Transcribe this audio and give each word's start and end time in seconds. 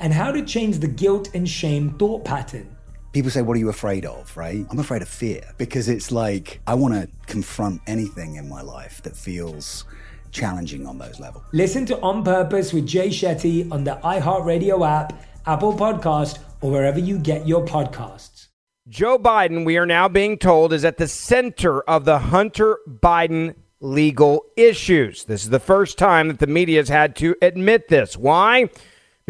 and 0.00 0.12
how 0.12 0.32
to 0.32 0.42
change 0.44 0.78
the 0.78 0.88
guilt 0.88 1.30
and 1.34 1.48
shame 1.48 1.90
thought 1.98 2.24
pattern. 2.24 2.76
People 3.12 3.30
say, 3.30 3.42
What 3.42 3.56
are 3.56 3.60
you 3.60 3.68
afraid 3.68 4.04
of? 4.04 4.36
Right? 4.36 4.66
I'm 4.70 4.78
afraid 4.78 5.02
of 5.02 5.08
fear 5.08 5.42
because 5.58 5.88
it's 5.88 6.10
like 6.10 6.60
I 6.66 6.74
want 6.74 6.94
to 6.94 7.08
confront 7.26 7.80
anything 7.86 8.36
in 8.36 8.48
my 8.48 8.62
life 8.62 9.02
that 9.02 9.16
feels 9.16 9.84
challenging 10.32 10.86
on 10.86 10.98
those 10.98 11.20
levels. 11.20 11.44
Listen 11.52 11.84
to 11.86 12.00
On 12.00 12.24
Purpose 12.24 12.72
with 12.72 12.86
Jay 12.86 13.08
Shetty 13.08 13.70
on 13.70 13.84
the 13.84 13.98
iHeartRadio 14.02 14.88
app, 14.88 15.12
Apple 15.46 15.74
Podcast, 15.74 16.38
or 16.60 16.70
wherever 16.70 16.98
you 16.98 17.18
get 17.18 17.46
your 17.46 17.64
podcasts. 17.64 18.46
Joe 18.88 19.18
Biden, 19.18 19.64
we 19.64 19.76
are 19.76 19.86
now 19.86 20.08
being 20.08 20.38
told, 20.38 20.72
is 20.72 20.84
at 20.84 20.96
the 20.96 21.08
center 21.08 21.82
of 21.82 22.04
the 22.04 22.18
Hunter 22.18 22.78
Biden 22.88 23.54
legal 23.80 24.44
issues. 24.56 25.24
This 25.24 25.42
is 25.42 25.50
the 25.50 25.60
first 25.60 25.98
time 25.98 26.28
that 26.28 26.38
the 26.38 26.46
media 26.46 26.80
has 26.80 26.88
had 26.88 27.16
to 27.16 27.34
admit 27.42 27.88
this. 27.88 28.16
Why? 28.16 28.68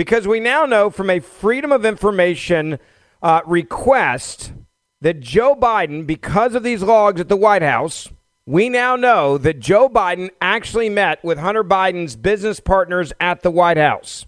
Because 0.01 0.27
we 0.27 0.41
now 0.41 0.65
know 0.65 0.89
from 0.89 1.11
a 1.11 1.21
Freedom 1.21 1.73
of 1.73 1.85
Information 1.85 2.79
uh, 3.23 3.43
request 3.45 4.55
that 5.03 5.21
Joe 5.21 5.55
Biden, 5.55 6.07
because 6.07 6.55
of 6.55 6.63
these 6.63 6.83
logs 6.83 7.21
at 7.21 7.29
the 7.29 7.37
White 7.37 7.61
House, 7.61 8.09
we 8.47 8.71
now 8.71 8.97
know 8.97 9.37
that 9.37 9.61
Joe 9.61 9.91
Biden 9.91 10.31
actually 10.41 10.89
met 10.89 11.23
with 11.23 11.37
Hunter 11.37 11.63
Biden's 11.63 12.17
business 12.17 12.61
partners 12.61 13.13
at 13.21 13.43
the 13.43 13.51
White 13.51 13.77
House. 13.77 14.25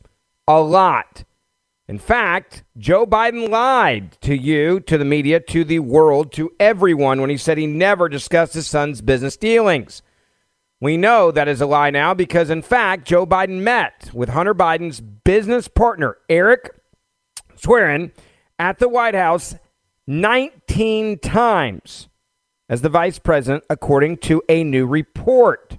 A 0.46 0.60
lot. 0.60 1.24
In 1.88 1.98
fact, 1.98 2.64
Joe 2.76 3.06
Biden 3.06 3.48
lied 3.48 4.18
to 4.20 4.36
you, 4.36 4.78
to 4.80 4.98
the 4.98 5.06
media, 5.06 5.40
to 5.40 5.64
the 5.64 5.78
world, 5.78 6.32
to 6.32 6.52
everyone 6.60 7.18
when 7.18 7.30
he 7.30 7.38
said 7.38 7.56
he 7.56 7.66
never 7.66 8.10
discussed 8.10 8.52
his 8.52 8.66
son's 8.66 9.00
business 9.00 9.38
dealings. 9.38 10.02
We 10.82 10.96
know 10.96 11.30
that 11.30 11.48
is 11.48 11.60
a 11.60 11.66
lie 11.66 11.90
now 11.90 12.12
because, 12.12 12.50
in 12.50 12.60
fact, 12.60 13.06
Joe 13.06 13.24
Biden 13.24 13.60
met 13.60 14.10
with 14.12 14.30
Hunter 14.30 14.52
Biden's 14.52 15.00
business 15.24 15.68
partner, 15.68 16.16
Eric 16.28 16.70
Schwerin, 17.56 18.12
at 18.58 18.78
the 18.78 18.88
White 18.88 19.14
House 19.14 19.54
19 20.06 21.18
times 21.18 22.08
as 22.68 22.82
the 22.82 22.88
vice 22.88 23.18
president, 23.18 23.64
according 23.68 24.16
to 24.16 24.42
a 24.48 24.64
new 24.64 24.86
report. 24.86 25.78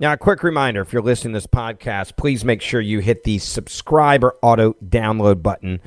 Now, 0.00 0.12
a 0.12 0.16
quick 0.16 0.42
reminder 0.42 0.80
if 0.80 0.92
you're 0.92 1.02
listening 1.02 1.32
to 1.32 1.38
this 1.38 1.46
podcast, 1.46 2.16
please 2.16 2.44
make 2.44 2.62
sure 2.62 2.80
you 2.80 3.00
hit 3.00 3.24
the 3.24 3.38
subscribe 3.38 4.22
or 4.22 4.36
auto 4.42 4.74
download 4.74 5.42
button 5.42 5.80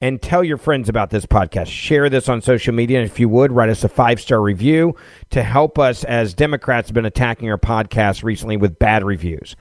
and 0.00 0.20
tell 0.20 0.42
your 0.42 0.56
friends 0.56 0.88
about 0.88 1.10
this 1.10 1.26
podcast. 1.26 1.68
Share 1.68 2.10
this 2.10 2.28
on 2.28 2.42
social 2.42 2.74
media. 2.74 3.00
And 3.00 3.08
if 3.08 3.20
you 3.20 3.28
would, 3.28 3.52
write 3.52 3.68
us 3.68 3.84
a 3.84 3.88
five 3.88 4.20
star 4.20 4.42
review 4.42 4.96
to 5.30 5.44
help 5.44 5.78
us 5.78 6.02
as 6.02 6.34
Democrats 6.34 6.88
have 6.88 6.94
been 6.94 7.06
attacking 7.06 7.48
our 7.50 7.58
podcast 7.58 8.24
recently 8.24 8.56
with 8.56 8.80
bad 8.80 9.04
reviews. 9.04 9.54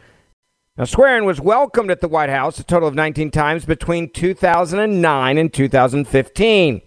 Now, 0.82 0.86
Schwerin 0.86 1.26
was 1.26 1.40
welcomed 1.40 1.92
at 1.92 2.02
the 2.02 2.08
White 2.08 2.32
House 2.32 2.58
a 2.58 2.64
total 2.64 2.90
of 2.90 2.96
19 2.96 3.30
times 3.30 3.66
between 3.66 4.10
2009 4.10 5.38
and 5.38 5.54
2015. 5.54 6.82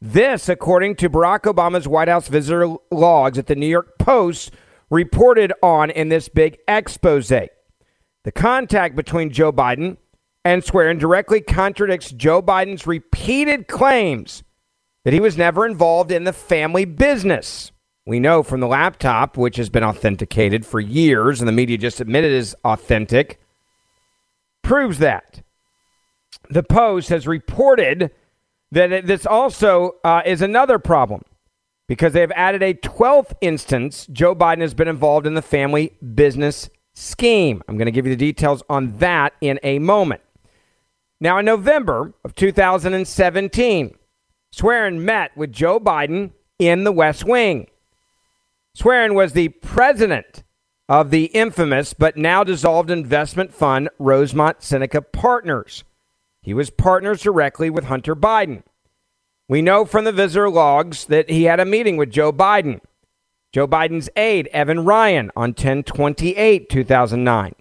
This, 0.00 0.48
according 0.48 0.94
to 0.94 1.10
Barack 1.10 1.52
Obama's 1.52 1.88
White 1.88 2.06
House 2.06 2.28
visitor 2.28 2.76
logs 2.92 3.38
at 3.38 3.48
the 3.48 3.56
New 3.56 3.66
York 3.66 3.98
Post, 3.98 4.52
reported 4.90 5.52
on 5.60 5.90
in 5.90 6.08
this 6.08 6.28
big 6.28 6.58
expose. 6.68 7.30
The 7.30 7.50
contact 8.32 8.94
between 8.94 9.32
Joe 9.32 9.52
Biden 9.52 9.96
and 10.44 10.62
Schwerin 10.64 11.00
directly 11.00 11.40
contradicts 11.40 12.12
Joe 12.12 12.42
Biden's 12.42 12.86
repeated 12.86 13.66
claims 13.66 14.44
that 15.04 15.14
he 15.14 15.18
was 15.18 15.36
never 15.36 15.66
involved 15.66 16.12
in 16.12 16.22
the 16.22 16.32
family 16.32 16.84
business. 16.84 17.71
We 18.04 18.18
know 18.18 18.42
from 18.42 18.60
the 18.60 18.66
laptop, 18.66 19.36
which 19.36 19.56
has 19.56 19.68
been 19.68 19.84
authenticated 19.84 20.66
for 20.66 20.80
years, 20.80 21.40
and 21.40 21.48
the 21.48 21.52
media 21.52 21.78
just 21.78 22.00
admitted 22.00 22.32
is 22.32 22.56
authentic, 22.64 23.40
proves 24.62 24.98
that. 24.98 25.42
The 26.50 26.64
Post 26.64 27.08
has 27.10 27.26
reported 27.26 28.10
that 28.72 29.06
this 29.06 29.24
also 29.24 29.96
uh, 30.02 30.22
is 30.26 30.42
another 30.42 30.78
problem 30.78 31.22
because 31.86 32.12
they 32.12 32.20
have 32.20 32.32
added 32.32 32.62
a 32.62 32.74
12th 32.74 33.34
instance 33.40 34.06
Joe 34.10 34.34
Biden 34.34 34.62
has 34.62 34.74
been 34.74 34.88
involved 34.88 35.26
in 35.26 35.34
the 35.34 35.42
family 35.42 35.92
business 36.14 36.70
scheme. 36.94 37.62
I'm 37.68 37.76
going 37.76 37.86
to 37.86 37.92
give 37.92 38.06
you 38.06 38.14
the 38.14 38.16
details 38.16 38.62
on 38.68 38.98
that 38.98 39.34
in 39.40 39.60
a 39.62 39.78
moment. 39.78 40.22
Now, 41.20 41.38
in 41.38 41.44
November 41.44 42.14
of 42.24 42.34
2017, 42.34 43.94
Schwerin 44.52 45.04
met 45.04 45.36
with 45.36 45.52
Joe 45.52 45.78
Biden 45.78 46.32
in 46.58 46.84
the 46.84 46.92
West 46.92 47.24
Wing. 47.24 47.68
Schwerin 48.74 49.14
was 49.14 49.32
the 49.32 49.48
president 49.48 50.44
of 50.88 51.10
the 51.10 51.26
infamous 51.26 51.92
but 51.92 52.16
now 52.16 52.42
dissolved 52.42 52.90
investment 52.90 53.52
fund 53.52 53.90
Rosemont 53.98 54.62
Seneca 54.62 55.02
Partners. 55.02 55.84
He 56.40 56.54
was 56.54 56.70
partners 56.70 57.22
directly 57.22 57.68
with 57.70 57.84
Hunter 57.84 58.16
Biden. 58.16 58.62
We 59.48 59.60
know 59.60 59.84
from 59.84 60.04
the 60.04 60.12
visitor 60.12 60.48
logs 60.48 61.04
that 61.06 61.28
he 61.28 61.44
had 61.44 61.60
a 61.60 61.66
meeting 61.66 61.98
with 61.98 62.10
Joe 62.10 62.32
Biden, 62.32 62.80
Joe 63.52 63.68
Biden's 63.68 64.08
aide, 64.16 64.48
Evan 64.48 64.84
Ryan, 64.84 65.30
on 65.36 65.52
10 65.52 65.82
28, 65.82 66.70
2009. 66.70 67.54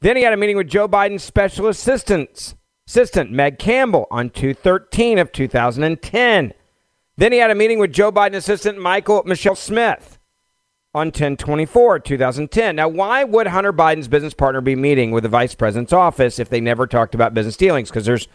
Then 0.00 0.16
he 0.16 0.22
had 0.22 0.32
a 0.32 0.36
meeting 0.36 0.56
with 0.56 0.68
Joe 0.68 0.86
Biden's 0.86 1.24
special 1.24 1.66
assistants, 1.66 2.54
assistant, 2.86 3.32
Meg 3.32 3.58
Campbell, 3.58 4.06
on 4.10 4.30
213 4.30 5.18
of 5.18 5.32
2010. 5.32 6.54
Then 7.16 7.32
he 7.32 7.38
had 7.38 7.50
a 7.50 7.56
meeting 7.56 7.80
with 7.80 7.92
Joe 7.92 8.12
Biden 8.12 8.36
assistant 8.36 8.78
Michael 8.78 9.24
Michelle 9.26 9.56
Smith 9.56 10.15
on 10.96 11.08
1024, 11.08 11.98
2010. 11.98 12.74
Now, 12.74 12.88
why 12.88 13.22
would 13.22 13.48
Hunter 13.48 13.72
Biden's 13.72 14.08
business 14.08 14.32
partner 14.32 14.62
be 14.62 14.74
meeting 14.74 15.10
with 15.10 15.24
the 15.24 15.28
vice 15.28 15.54
president's 15.54 15.92
office 15.92 16.38
if 16.38 16.48
they 16.48 16.58
never 16.58 16.86
talked 16.86 17.14
about 17.14 17.34
business 17.34 17.58
dealings? 17.58 17.90
Because 17.90 18.06
there's 18.06 18.28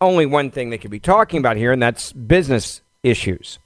only 0.00 0.24
one 0.24 0.52
thing 0.52 0.70
they 0.70 0.78
could 0.78 0.92
be 0.92 1.00
talking 1.00 1.40
about 1.40 1.56
here, 1.56 1.72
and 1.72 1.82
that's 1.82 2.12
business 2.12 2.82
issues. 3.02 3.58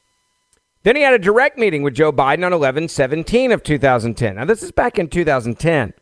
Then 0.85 0.97
he 0.97 1.03
had 1.03 1.13
a 1.13 1.19
direct 1.19 1.59
meeting 1.59 1.83
with 1.83 1.93
Joe 1.93 2.13
Biden 2.13 2.47
on 2.47 2.55
11 2.55 2.89
17 2.89 3.53
of 3.53 3.63
2010. 3.63 4.37
Now, 4.37 4.47
this 4.47 4.63
is 4.63 4.73
back 4.73 4.99
in 4.99 5.09
2010. 5.09 5.93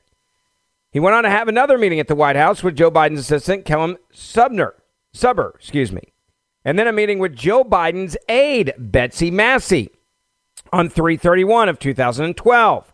He 0.93 1.01
went 1.01 1.17
on 1.17 1.25
to 1.25 1.31
have 1.31 1.49
another 1.49 1.77
meeting 1.77 1.99
at 1.99 2.07
the 2.07 2.15
White 2.15 2.37
House 2.37 2.63
with 2.63 2.77
Joe 2.77 2.91
Biden's 2.91 3.21
assistant, 3.21 3.65
Kellen 3.65 3.97
Subner, 4.15 4.75
Subber, 5.13 5.55
excuse 5.57 5.91
me. 5.91 6.13
And 6.65 6.79
then 6.79 6.87
a 6.87 6.93
meeting 6.93 7.19
with 7.19 7.35
Joe 7.35 7.65
Biden's 7.65 8.17
aide, 8.29 8.75
Betsy 8.79 9.33
Massey, 9.33 9.91
on 10.73 10.89
331 10.89 11.69
of 11.69 11.79
2012. 11.79 12.93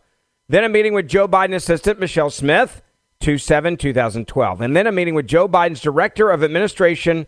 Then 0.48 0.64
a 0.64 0.68
meeting 0.68 0.94
with 0.94 1.08
Joe 1.08 1.28
Biden 1.28 1.54
assistant, 1.54 2.00
Michelle 2.00 2.30
Smith, 2.30 2.82
27 3.20 3.76
2012. 3.76 4.60
And 4.60 4.76
then 4.76 4.86
a 4.86 4.92
meeting 4.92 5.14
with 5.14 5.26
Joe 5.26 5.48
Biden's 5.48 5.80
director 5.80 6.30
of 6.30 6.42
administration, 6.42 7.26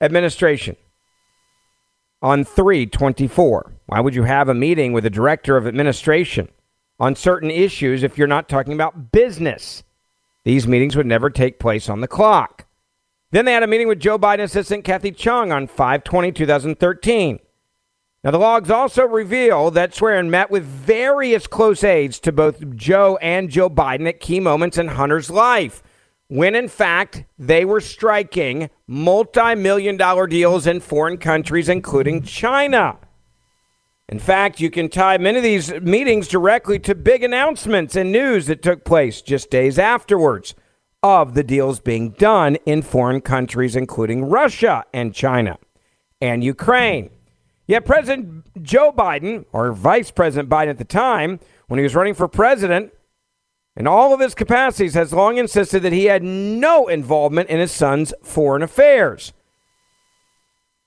administration 0.00 0.76
on 2.20 2.44
324. 2.44 3.72
Why 3.86 4.00
would 4.00 4.14
you 4.14 4.24
have 4.24 4.48
a 4.48 4.54
meeting 4.54 4.92
with 4.92 5.04
the 5.04 5.10
director 5.10 5.56
of 5.56 5.66
administration 5.66 6.48
on 7.00 7.14
certain 7.14 7.50
issues 7.50 8.02
if 8.02 8.18
you're 8.18 8.26
not 8.26 8.48
talking 8.48 8.72
about 8.72 9.12
business? 9.12 9.82
These 10.44 10.68
meetings 10.68 10.96
would 10.96 11.06
never 11.06 11.30
take 11.30 11.58
place 11.58 11.88
on 11.88 12.00
the 12.00 12.08
clock. 12.08 12.66
Then 13.30 13.44
they 13.44 13.52
had 13.52 13.62
a 13.62 13.66
meeting 13.66 13.88
with 13.88 14.00
Joe 14.00 14.18
Biden 14.18 14.42
assistant 14.42 14.84
Kathy 14.84 15.12
Chung 15.12 15.52
on 15.52 15.66
520 15.66 16.32
2013. 16.32 17.40
Now, 18.28 18.32
the 18.32 18.38
logs 18.40 18.70
also 18.70 19.06
reveal 19.06 19.70
that 19.70 19.94
Swearingen 19.94 20.30
met 20.30 20.50
with 20.50 20.62
various 20.62 21.46
close 21.46 21.82
aides 21.82 22.20
to 22.20 22.30
both 22.30 22.76
Joe 22.76 23.16
and 23.22 23.48
Joe 23.48 23.70
Biden 23.70 24.06
at 24.06 24.20
key 24.20 24.38
moments 24.38 24.76
in 24.76 24.88
Hunter's 24.88 25.30
life, 25.30 25.82
when 26.26 26.54
in 26.54 26.68
fact 26.68 27.24
they 27.38 27.64
were 27.64 27.80
striking 27.80 28.68
multi 28.86 29.54
million 29.54 29.96
dollar 29.96 30.26
deals 30.26 30.66
in 30.66 30.80
foreign 30.80 31.16
countries, 31.16 31.70
including 31.70 32.20
China. 32.20 32.98
In 34.10 34.18
fact, 34.18 34.60
you 34.60 34.68
can 34.68 34.90
tie 34.90 35.16
many 35.16 35.38
of 35.38 35.42
these 35.42 35.72
meetings 35.80 36.28
directly 36.28 36.78
to 36.80 36.94
big 36.94 37.24
announcements 37.24 37.96
and 37.96 38.12
news 38.12 38.44
that 38.48 38.60
took 38.60 38.84
place 38.84 39.22
just 39.22 39.48
days 39.48 39.78
afterwards 39.78 40.54
of 41.02 41.32
the 41.32 41.42
deals 41.42 41.80
being 41.80 42.10
done 42.10 42.56
in 42.66 42.82
foreign 42.82 43.22
countries, 43.22 43.74
including 43.74 44.26
Russia 44.28 44.84
and 44.92 45.14
China 45.14 45.56
and 46.20 46.44
Ukraine. 46.44 47.08
Yet 47.68 47.84
President 47.84 48.62
Joe 48.64 48.90
Biden, 48.90 49.44
or 49.52 49.72
Vice 49.72 50.10
President 50.10 50.48
Biden 50.48 50.70
at 50.70 50.78
the 50.78 50.84
time, 50.84 51.38
when 51.68 51.78
he 51.78 51.84
was 51.84 51.94
running 51.94 52.14
for 52.14 52.26
president, 52.26 52.92
in 53.76 53.86
all 53.86 54.12
of 54.14 54.20
his 54.20 54.34
capacities, 54.34 54.94
has 54.94 55.12
long 55.12 55.36
insisted 55.36 55.82
that 55.82 55.92
he 55.92 56.06
had 56.06 56.22
no 56.22 56.88
involvement 56.88 57.50
in 57.50 57.60
his 57.60 57.70
son's 57.70 58.14
foreign 58.24 58.62
affairs. 58.62 59.34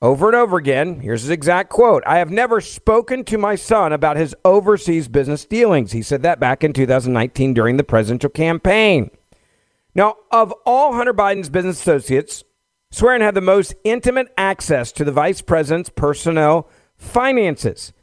Over 0.01 0.29
and 0.29 0.35
over 0.35 0.57
again, 0.57 1.01
here's 1.01 1.21
his 1.21 1.29
exact 1.29 1.69
quote 1.69 2.03
I 2.07 2.17
have 2.17 2.31
never 2.31 2.59
spoken 2.59 3.23
to 3.25 3.37
my 3.37 3.53
son 3.53 3.93
about 3.93 4.17
his 4.17 4.35
overseas 4.43 5.07
business 5.07 5.45
dealings. 5.45 5.91
He 5.91 6.01
said 6.01 6.23
that 6.23 6.39
back 6.39 6.63
in 6.63 6.73
2019 6.73 7.53
during 7.53 7.77
the 7.77 7.83
presidential 7.83 8.31
campaign. 8.31 9.11
Now, 9.93 10.15
of 10.31 10.51
all 10.65 10.93
Hunter 10.93 11.13
Biden's 11.13 11.49
business 11.49 11.79
associates, 11.79 12.43
Swearingen 12.91 13.25
had 13.25 13.35
the 13.35 13.41
most 13.41 13.73
intimate 13.85 14.27
access 14.37 14.91
to 14.91 15.05
the 15.05 15.13
vice 15.13 15.41
president's 15.41 15.89
personnel 15.89 16.69
finances. 16.97 17.93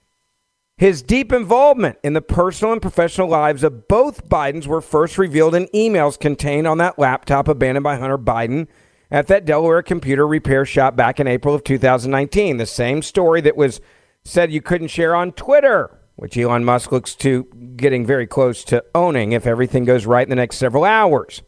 His 0.79 1.03
deep 1.03 1.33
involvement 1.33 1.99
in 2.03 2.15
the 2.15 2.23
personal 2.23 2.73
and 2.73 2.81
professional 2.81 3.29
lives 3.29 3.63
of 3.63 3.87
both 3.89 4.29
Bidens 4.29 4.67
were 4.67 4.81
first 4.81 5.19
revealed 5.19 5.55
in 5.55 5.67
emails 5.75 6.19
contained 6.19 6.67
on 6.67 6.79
that 6.79 6.99
laptop 6.99 7.49
abandoned 7.49 7.85
by 7.85 7.97
Hunter 7.97 8.17
Biden 8.17 8.67
at 9.11 9.27
that 9.27 9.45
Delaware 9.45 9.83
computer 9.83 10.27
repair 10.27 10.65
shop 10.65 10.97
back 10.97 11.19
in 11.21 11.27
April 11.27 11.55
of 11.55 11.65
2019. 11.65 12.57
The 12.57 12.67
same 12.67 13.03
story 13.03 13.41
that 13.41 13.57
was 13.57 13.81
said 14.25 14.53
you 14.53 14.63
couldn't 14.63 14.89
share 14.89 15.15
on 15.15 15.33
Twitter, 15.33 15.99
which 16.17 16.37
Elon 16.37 16.65
Musk 16.65 16.93
looks 16.93 17.15
to 17.17 17.45
getting 17.77 18.07
very 18.07 18.27
close 18.27 18.63
to 18.65 18.85
owning 18.95 19.33
if 19.33 19.47
everything 19.47 19.85
goes 19.85 20.07
right 20.07 20.27
in 20.27 20.31
the 20.31 20.37
next 20.37 20.57
several 20.57 20.85
hours. 20.85 21.43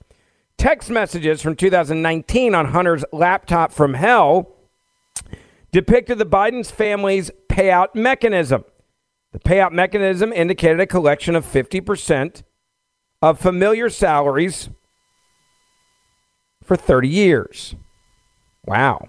Text 0.61 0.91
messages 0.91 1.41
from 1.41 1.57
2019 1.57 2.55
on 2.55 2.67
Hunter's 2.67 3.03
laptop 3.15 3.73
from 3.73 3.95
hell 3.95 4.57
depicted 5.73 6.19
the 6.19 6.27
Biden's 6.27 6.71
family's 6.71 7.31
payout 7.49 7.95
mechanism. 7.95 8.65
The 9.33 9.39
payout 9.39 9.73
mechanism 9.73 10.35
indicated 10.35 10.79
a 10.79 10.87
collection 10.87 11.35
of 11.35 11.47
50% 11.47 12.43
of 13.23 13.41
familiar 13.41 13.89
salaries 13.89 14.69
for 16.63 16.77
30 16.77 17.09
years. 17.09 17.75
Wow. 18.67 19.09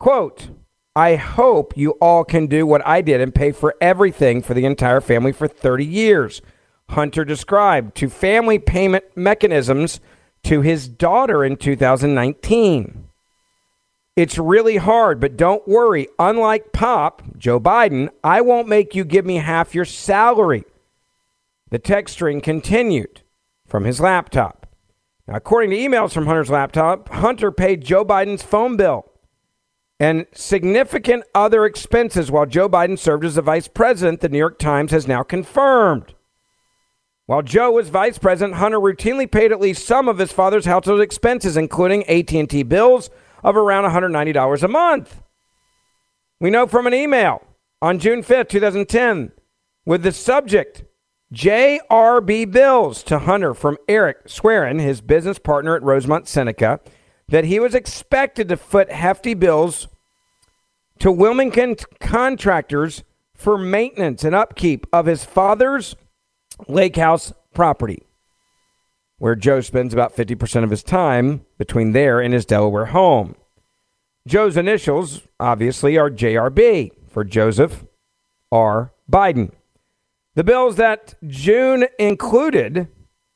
Quote, 0.00 0.50
I 0.96 1.14
hope 1.14 1.76
you 1.76 1.92
all 2.00 2.24
can 2.24 2.48
do 2.48 2.66
what 2.66 2.84
I 2.84 3.00
did 3.00 3.20
and 3.20 3.32
pay 3.32 3.52
for 3.52 3.76
everything 3.80 4.42
for 4.42 4.54
the 4.54 4.64
entire 4.64 5.00
family 5.00 5.30
for 5.30 5.46
30 5.46 5.84
years. 5.84 6.42
Hunter 6.88 7.24
described 7.24 7.94
to 7.98 8.08
family 8.08 8.58
payment 8.58 9.04
mechanisms 9.14 10.00
to 10.44 10.60
his 10.60 10.88
daughter 10.88 11.44
in 11.44 11.56
2019. 11.56 13.08
It's 14.16 14.38
really 14.38 14.78
hard, 14.78 15.20
but 15.20 15.36
don't 15.36 15.66
worry. 15.68 16.08
Unlike 16.18 16.72
Pop, 16.72 17.22
Joe 17.38 17.60
Biden, 17.60 18.08
I 18.24 18.40
won't 18.40 18.66
make 18.66 18.94
you 18.94 19.04
give 19.04 19.24
me 19.24 19.36
half 19.36 19.74
your 19.74 19.84
salary. 19.84 20.64
The 21.70 21.78
text 21.78 22.14
string 22.14 22.40
continued 22.40 23.22
from 23.66 23.84
his 23.84 24.00
laptop. 24.00 24.66
Now, 25.28 25.36
according 25.36 25.70
to 25.70 25.76
emails 25.76 26.12
from 26.12 26.26
Hunter's 26.26 26.50
laptop, 26.50 27.10
Hunter 27.10 27.52
paid 27.52 27.84
Joe 27.84 28.04
Biden's 28.04 28.42
phone 28.42 28.76
bill 28.76 29.08
and 30.00 30.26
significant 30.32 31.24
other 31.34 31.64
expenses 31.64 32.30
while 32.30 32.46
Joe 32.46 32.68
Biden 32.68 32.98
served 32.98 33.24
as 33.24 33.34
the 33.34 33.42
vice 33.42 33.68
president, 33.68 34.20
the 34.20 34.28
New 34.28 34.38
York 34.38 34.58
Times 34.58 34.92
has 34.92 35.06
now 35.06 35.22
confirmed. 35.22 36.14
While 37.28 37.42
Joe 37.42 37.72
was 37.72 37.90
vice 37.90 38.16
president, 38.16 38.56
Hunter 38.56 38.78
routinely 38.78 39.30
paid 39.30 39.52
at 39.52 39.60
least 39.60 39.84
some 39.84 40.08
of 40.08 40.16
his 40.16 40.32
father's 40.32 40.64
household 40.64 41.02
expenses, 41.02 41.58
including 41.58 42.08
AT&T 42.08 42.62
bills, 42.62 43.10
of 43.44 43.54
around 43.54 43.84
$190 43.84 44.62
a 44.62 44.68
month. 44.68 45.20
We 46.40 46.48
know 46.48 46.66
from 46.66 46.86
an 46.86 46.94
email 46.94 47.42
on 47.82 47.98
June 47.98 48.22
5th, 48.22 48.48
2010, 48.48 49.32
with 49.84 50.04
the 50.04 50.12
subject 50.12 50.84
JRB 51.30 52.50
bills 52.50 53.02
to 53.02 53.18
Hunter 53.18 53.52
from 53.52 53.76
Eric 53.86 54.26
Swearingen, 54.26 54.78
his 54.78 55.02
business 55.02 55.38
partner 55.38 55.76
at 55.76 55.82
Rosemont 55.82 56.28
Seneca, 56.28 56.80
that 57.28 57.44
he 57.44 57.60
was 57.60 57.74
expected 57.74 58.48
to 58.48 58.56
foot 58.56 58.90
hefty 58.90 59.34
bills 59.34 59.88
to 60.98 61.12
Wilmington 61.12 61.76
contractors 62.00 63.04
for 63.34 63.58
maintenance 63.58 64.24
and 64.24 64.34
upkeep 64.34 64.86
of 64.94 65.04
his 65.04 65.26
father's 65.26 65.94
lake 66.66 66.96
house 66.96 67.32
property 67.54 68.08
where 69.18 69.34
Joe 69.34 69.60
spends 69.60 69.92
about 69.92 70.16
50% 70.16 70.64
of 70.64 70.70
his 70.70 70.82
time 70.82 71.44
between 71.58 71.92
there 71.92 72.20
and 72.20 72.32
his 72.32 72.46
Delaware 72.46 72.86
home. 72.86 73.34
Joe's 74.26 74.56
initials, 74.56 75.22
obviously, 75.40 75.98
are 75.98 76.10
JRB 76.10 76.92
for 77.08 77.24
Joseph 77.24 77.84
R. 78.52 78.92
Biden. 79.10 79.52
The 80.34 80.44
bills 80.44 80.76
that 80.76 81.14
June 81.26 81.86
included 81.98 82.88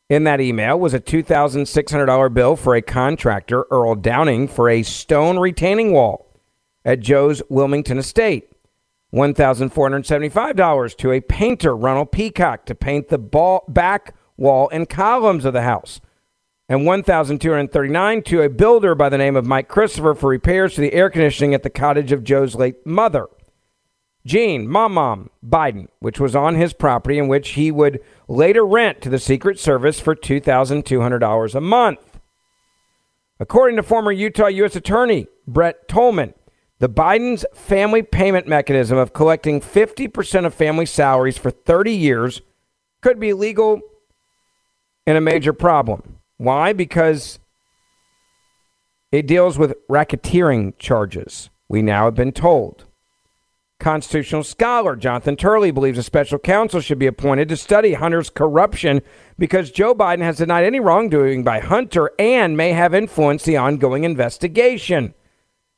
in 0.08 0.24
that 0.24 0.40
email 0.40 0.78
was 0.78 0.94
a 0.94 1.00
$2,600 1.00 2.34
bill 2.34 2.54
for 2.54 2.76
a 2.76 2.82
contractor, 2.82 3.64
Earl 3.70 3.96
Downing, 3.96 4.46
for 4.46 4.68
a 4.68 4.82
stone 4.82 5.38
retaining 5.38 5.92
wall 5.92 6.40
at 6.84 7.00
Joe's 7.00 7.42
Wilmington 7.48 7.98
estate. 7.98 8.51
$1,475 9.14 10.96
to 10.96 11.12
a 11.12 11.20
painter, 11.20 11.76
Ronald 11.76 12.12
Peacock, 12.12 12.64
to 12.66 12.74
paint 12.74 13.08
the 13.08 13.18
ball, 13.18 13.64
back 13.68 14.14
wall, 14.36 14.68
and 14.72 14.88
columns 14.88 15.44
of 15.44 15.52
the 15.52 15.62
house. 15.62 16.00
And 16.68 16.86
1239 16.86 18.22
to 18.22 18.42
a 18.42 18.48
builder 18.48 18.94
by 18.94 19.10
the 19.10 19.18
name 19.18 19.36
of 19.36 19.44
Mike 19.44 19.68
Christopher 19.68 20.14
for 20.14 20.30
repairs 20.30 20.74
to 20.74 20.80
the 20.80 20.94
air 20.94 21.10
conditioning 21.10 21.52
at 21.52 21.62
the 21.62 21.70
cottage 21.70 22.12
of 22.12 22.24
Joe's 22.24 22.54
late 22.54 22.86
mother. 22.86 23.26
Jean, 24.24 24.68
Mom 24.68 24.94
Mom 24.94 25.30
Biden, 25.44 25.88
which 25.98 26.20
was 26.20 26.36
on 26.36 26.54
his 26.54 26.72
property 26.72 27.18
and 27.18 27.28
which 27.28 27.50
he 27.50 27.70
would 27.70 28.00
later 28.28 28.64
rent 28.64 29.02
to 29.02 29.10
the 29.10 29.18
Secret 29.18 29.58
Service 29.58 30.00
for 30.00 30.14
$2,200 30.14 31.54
a 31.54 31.60
month. 31.60 32.20
According 33.40 33.76
to 33.76 33.82
former 33.82 34.12
Utah 34.12 34.46
U.S. 34.46 34.76
Attorney 34.76 35.26
Brett 35.46 35.88
Tolman, 35.88 36.34
the 36.82 36.88
Biden's 36.88 37.46
family 37.54 38.02
payment 38.02 38.48
mechanism 38.48 38.98
of 38.98 39.12
collecting 39.12 39.60
50% 39.60 40.44
of 40.44 40.52
family 40.52 40.84
salaries 40.84 41.38
for 41.38 41.48
30 41.48 41.92
years 41.92 42.42
could 43.02 43.20
be 43.20 43.32
legal 43.32 43.80
and 45.06 45.16
a 45.16 45.20
major 45.20 45.52
problem. 45.52 46.18
Why? 46.38 46.72
Because 46.72 47.38
it 49.12 49.28
deals 49.28 49.56
with 49.56 49.76
racketeering 49.88 50.76
charges, 50.76 51.50
we 51.68 51.82
now 51.82 52.06
have 52.06 52.16
been 52.16 52.32
told. 52.32 52.86
constitutional 53.78 54.42
scholar. 54.42 54.96
Jonathan 54.96 55.36
Turley 55.36 55.70
believes 55.70 55.98
a 55.98 56.02
special 56.02 56.40
counsel 56.40 56.80
should 56.80 56.98
be 56.98 57.06
appointed 57.06 57.48
to 57.48 57.56
study 57.56 57.94
Hunter's 57.94 58.28
corruption 58.28 59.02
because 59.38 59.70
Joe 59.70 59.94
Biden 59.94 60.22
has 60.22 60.38
denied 60.38 60.64
any 60.64 60.80
wrongdoing 60.80 61.44
by 61.44 61.60
Hunter 61.60 62.10
and 62.18 62.56
may 62.56 62.72
have 62.72 62.92
influenced 62.92 63.46
the 63.46 63.56
ongoing 63.56 64.02
investigation. 64.02 65.14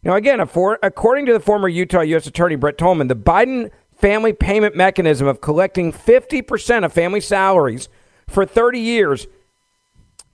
Now, 0.05 0.17
again, 0.17 0.39
according 0.39 1.27
to 1.27 1.33
the 1.33 1.41
former 1.41 1.69
Utah 1.69 2.03
U.S. 2.03 2.27
Attorney 2.27 2.57
Brett 2.57 2.77
Tolman, 2.77 3.09
the 3.09 3.17
Biden 3.17 3.71
family 3.97 4.35
payment 4.35 4.77
mechanism 4.77 5.27
of 5.27 5.41
collecting 5.41 5.93
50% 5.93 6.85
of 6.85 6.93
family 6.93 7.21
salaries 7.21 7.89
for 8.29 8.45
30 8.45 8.81
years 8.81 9.27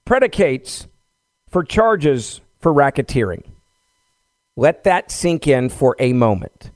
predicates 0.04 0.88
for 1.48 1.62
charges 1.62 2.40
for 2.58 2.72
racketeering. 2.72 3.44
Let 4.56 4.82
that 4.84 5.10
sink 5.12 5.46
in 5.46 5.68
for 5.68 5.94
a 6.00 6.12
moment. 6.12 6.72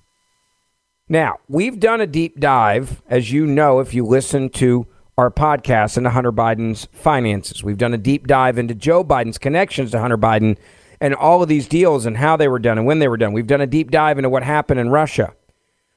Now, 1.09 1.39
we've 1.49 1.81
done 1.81 2.01
a 2.01 2.07
deep 2.07 2.39
dive, 2.39 3.03
as 3.09 3.33
you 3.33 3.45
know, 3.45 3.81
if 3.81 3.93
you 3.93 4.07
listen 4.07 4.49
to 4.51 4.87
our 5.19 5.31
podcast 5.31 5.97
into 5.97 6.11
Hunter 6.11 6.33
Biden's 6.33 6.89
finances. 6.93 7.63
We've 7.63 7.79
done 7.79 7.93
a 7.93 7.99
deep 7.99 8.27
dive 8.27 8.57
into 8.57 8.75
Joe 8.75 9.05
Biden's 9.05 9.39
connections 9.39 9.91
to 9.91 10.01
Hunter 10.01 10.19
Biden 10.19 10.57
and 11.01 11.15
all 11.15 11.43
of 11.43 11.49
these 11.49 11.69
deals 11.69 12.07
and 12.07 12.17
how 12.17 12.37
they 12.37 12.49
were 12.49 12.59
done 12.59 12.79
and 12.79 12.87
when 12.87 12.99
they 12.99 13.09
were 13.09 13.17
done. 13.17 13.33
We've 13.33 13.47
done 13.47 13.61
a 13.61 13.67
deep 13.67 13.91
dive 13.91 14.19
into 14.19 14.31
what 14.31 14.43
happened 14.43 14.81
in 14.81 14.91
Russia 14.91 15.35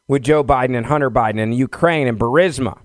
with 0.07 0.23
Joe 0.23 0.43
Biden 0.43 0.75
and 0.75 0.85
Hunter 0.85 1.11
Biden 1.11 1.41
and 1.41 1.55
Ukraine 1.55 2.07
and 2.07 2.19
Burisma. 2.19 2.79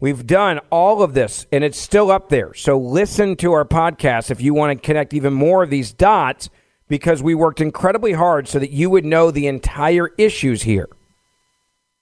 We've 0.00 0.26
done 0.26 0.58
all 0.70 1.02
of 1.02 1.14
this 1.14 1.46
and 1.52 1.62
it's 1.62 1.78
still 1.78 2.10
up 2.10 2.28
there. 2.28 2.54
So 2.54 2.78
listen 2.78 3.36
to 3.36 3.52
our 3.52 3.64
podcast 3.64 4.30
if 4.30 4.40
you 4.40 4.54
want 4.54 4.76
to 4.76 4.86
connect 4.86 5.14
even 5.14 5.32
more 5.32 5.62
of 5.62 5.70
these 5.70 5.92
dots 5.92 6.50
because 6.88 7.22
we 7.22 7.34
worked 7.34 7.60
incredibly 7.60 8.12
hard 8.12 8.48
so 8.48 8.58
that 8.58 8.70
you 8.70 8.90
would 8.90 9.04
know 9.04 9.30
the 9.30 9.46
entire 9.46 10.10
issues 10.18 10.62
here. 10.62 10.88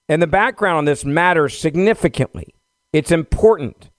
And 0.08 0.20
the 0.20 0.26
background 0.26 0.78
on 0.78 0.84
this 0.86 1.04
matters 1.04 1.56
significantly. 1.56 2.54
It's 2.92 3.12
important. 3.12 3.90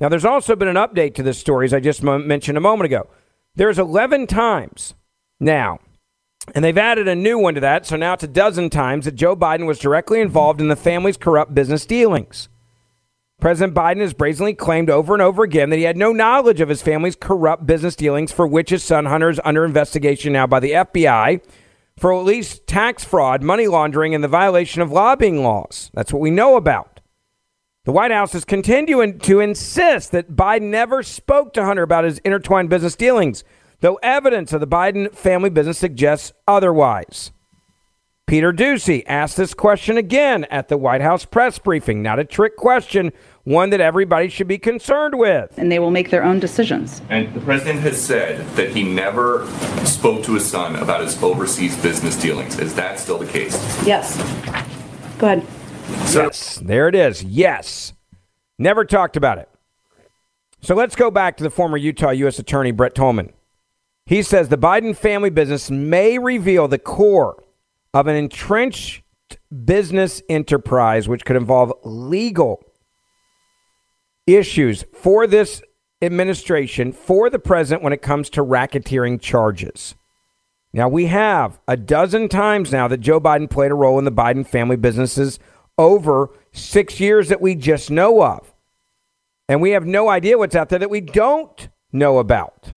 Now, 0.00 0.08
there's 0.08 0.24
also 0.24 0.56
been 0.56 0.68
an 0.68 0.76
update 0.76 1.14
to 1.16 1.22
this 1.22 1.38
story, 1.38 1.66
as 1.66 1.74
I 1.74 1.80
just 1.80 2.02
mentioned 2.02 2.56
a 2.56 2.62
moment 2.62 2.86
ago. 2.86 3.08
There's 3.54 3.78
11 3.78 4.28
times 4.28 4.94
now, 5.38 5.78
and 6.54 6.64
they've 6.64 6.78
added 6.78 7.06
a 7.06 7.14
new 7.14 7.38
one 7.38 7.54
to 7.54 7.60
that, 7.60 7.84
so 7.86 7.96
now 7.96 8.14
it's 8.14 8.22
a 8.22 8.28
dozen 8.28 8.70
times 8.70 9.04
that 9.04 9.14
Joe 9.14 9.36
Biden 9.36 9.66
was 9.66 9.78
directly 9.78 10.20
involved 10.20 10.60
in 10.60 10.68
the 10.68 10.76
family's 10.76 11.16
corrupt 11.16 11.54
business 11.54 11.84
dealings. 11.84 12.48
President 13.40 13.74
Biden 13.74 14.00
has 14.00 14.14
brazenly 14.14 14.54
claimed 14.54 14.88
over 14.88 15.12
and 15.14 15.22
over 15.22 15.42
again 15.42 15.68
that 15.70 15.76
he 15.76 15.82
had 15.82 15.96
no 15.96 16.12
knowledge 16.12 16.60
of 16.60 16.68
his 16.68 16.80
family's 16.80 17.16
corrupt 17.16 17.66
business 17.66 17.96
dealings, 17.96 18.32
for 18.32 18.46
which 18.46 18.70
his 18.70 18.84
son 18.84 19.06
Hunter 19.06 19.30
is 19.30 19.40
under 19.44 19.64
investigation 19.64 20.32
now 20.32 20.46
by 20.46 20.60
the 20.60 20.70
FBI 20.70 21.42
for 21.98 22.12
at 22.14 22.24
least 22.24 22.66
tax 22.66 23.04
fraud, 23.04 23.42
money 23.42 23.66
laundering, 23.66 24.14
and 24.14 24.24
the 24.24 24.28
violation 24.28 24.80
of 24.80 24.90
lobbying 24.90 25.42
laws. 25.42 25.90
That's 25.92 26.12
what 26.12 26.22
we 26.22 26.30
know 26.30 26.56
about. 26.56 26.91
The 27.84 27.90
White 27.90 28.12
House 28.12 28.32
is 28.36 28.44
continuing 28.44 29.18
to 29.20 29.40
insist 29.40 30.12
that 30.12 30.36
Biden 30.36 30.70
never 30.70 31.02
spoke 31.02 31.52
to 31.54 31.64
Hunter 31.64 31.82
about 31.82 32.04
his 32.04 32.18
intertwined 32.18 32.70
business 32.70 32.94
dealings, 32.94 33.42
though 33.80 33.98
evidence 34.04 34.52
of 34.52 34.60
the 34.60 34.68
Biden 34.68 35.12
family 35.12 35.50
business 35.50 35.78
suggests 35.78 36.32
otherwise. 36.46 37.32
Peter 38.28 38.52
Doocy 38.52 39.02
asked 39.08 39.36
this 39.36 39.52
question 39.52 39.96
again 39.96 40.44
at 40.44 40.68
the 40.68 40.76
White 40.76 41.00
House 41.00 41.24
press 41.24 41.58
briefing. 41.58 42.04
Not 42.04 42.20
a 42.20 42.24
trick 42.24 42.56
question, 42.56 43.10
one 43.42 43.70
that 43.70 43.80
everybody 43.80 44.28
should 44.28 44.46
be 44.46 44.58
concerned 44.58 45.18
with. 45.18 45.52
And 45.58 45.72
they 45.72 45.80
will 45.80 45.90
make 45.90 46.10
their 46.10 46.22
own 46.22 46.38
decisions. 46.38 47.02
And 47.10 47.34
the 47.34 47.40
president 47.40 47.80
has 47.80 48.00
said 48.00 48.46
that 48.54 48.68
he 48.68 48.84
never 48.84 49.48
spoke 49.84 50.22
to 50.26 50.34
his 50.34 50.48
son 50.48 50.76
about 50.76 51.00
his 51.00 51.20
overseas 51.20 51.76
business 51.82 52.14
dealings. 52.14 52.60
Is 52.60 52.76
that 52.76 53.00
still 53.00 53.18
the 53.18 53.26
case? 53.26 53.56
Yes. 53.84 54.16
Go 55.18 55.26
ahead. 55.26 55.44
So, 56.06 56.24
yes, 56.24 56.56
there 56.56 56.88
it 56.88 56.94
is. 56.94 57.22
Yes. 57.22 57.92
Never 58.58 58.84
talked 58.84 59.16
about 59.16 59.38
it. 59.38 59.48
So 60.60 60.74
let's 60.74 60.94
go 60.94 61.10
back 61.10 61.36
to 61.38 61.42
the 61.42 61.50
former 61.50 61.76
Utah 61.76 62.10
U.S. 62.10 62.38
Attorney 62.38 62.70
Brett 62.70 62.94
Tolman. 62.94 63.32
He 64.06 64.22
says 64.22 64.48
the 64.48 64.58
Biden 64.58 64.96
family 64.96 65.30
business 65.30 65.70
may 65.70 66.18
reveal 66.18 66.68
the 66.68 66.78
core 66.78 67.42
of 67.94 68.06
an 68.06 68.16
entrenched 68.16 69.02
business 69.64 70.22
enterprise, 70.28 71.08
which 71.08 71.24
could 71.24 71.36
involve 71.36 71.72
legal 71.84 72.62
issues 74.26 74.84
for 74.94 75.26
this 75.26 75.62
administration, 76.00 76.92
for 76.92 77.30
the 77.30 77.38
president, 77.38 77.82
when 77.82 77.92
it 77.92 78.02
comes 78.02 78.30
to 78.30 78.44
racketeering 78.44 79.20
charges. 79.20 79.94
Now, 80.72 80.88
we 80.88 81.06
have 81.06 81.60
a 81.68 81.76
dozen 81.76 82.28
times 82.28 82.72
now 82.72 82.88
that 82.88 83.00
Joe 83.00 83.20
Biden 83.20 83.50
played 83.50 83.70
a 83.70 83.74
role 83.74 83.98
in 83.98 84.04
the 84.04 84.12
Biden 84.12 84.46
family 84.46 84.76
businesses 84.76 85.38
over 85.78 86.30
six 86.52 87.00
years 87.00 87.28
that 87.28 87.40
we 87.40 87.54
just 87.54 87.90
know 87.90 88.22
of. 88.22 88.52
And 89.48 89.60
we 89.60 89.70
have 89.70 89.86
no 89.86 90.08
idea 90.08 90.38
what's 90.38 90.54
out 90.54 90.68
there 90.68 90.78
that 90.78 90.90
we 90.90 91.00
don't 91.00 91.68
know 91.92 92.18
about. 92.18 92.70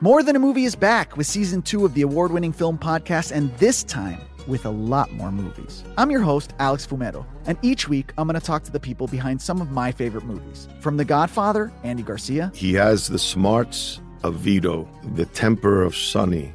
More 0.00 0.22
Than 0.22 0.36
a 0.36 0.38
Movie 0.38 0.64
is 0.64 0.76
back 0.76 1.16
with 1.16 1.26
season 1.26 1.62
two 1.62 1.84
of 1.84 1.94
the 1.94 2.02
award 2.02 2.32
winning 2.32 2.52
film 2.52 2.78
podcast, 2.78 3.32
and 3.32 3.54
this 3.58 3.82
time 3.82 4.20
with 4.46 4.64
a 4.64 4.70
lot 4.70 5.12
more 5.12 5.30
movies. 5.30 5.84
I'm 5.98 6.10
your 6.10 6.22
host, 6.22 6.54
Alex 6.58 6.86
Fumero, 6.86 7.26
and 7.46 7.58
each 7.62 7.88
week 7.88 8.12
I'm 8.16 8.26
going 8.26 8.38
to 8.38 8.44
talk 8.44 8.64
to 8.64 8.72
the 8.72 8.80
people 8.80 9.06
behind 9.06 9.40
some 9.40 9.60
of 9.60 9.70
my 9.70 9.92
favorite 9.92 10.24
movies. 10.24 10.68
From 10.80 10.96
The 10.96 11.04
Godfather, 11.04 11.70
Andy 11.84 12.02
Garcia. 12.02 12.50
He 12.54 12.72
has 12.74 13.08
the 13.08 13.18
smarts 13.18 14.00
of 14.22 14.36
Vito, 14.36 14.88
the 15.14 15.26
temper 15.26 15.82
of 15.82 15.94
Sonny 15.94 16.54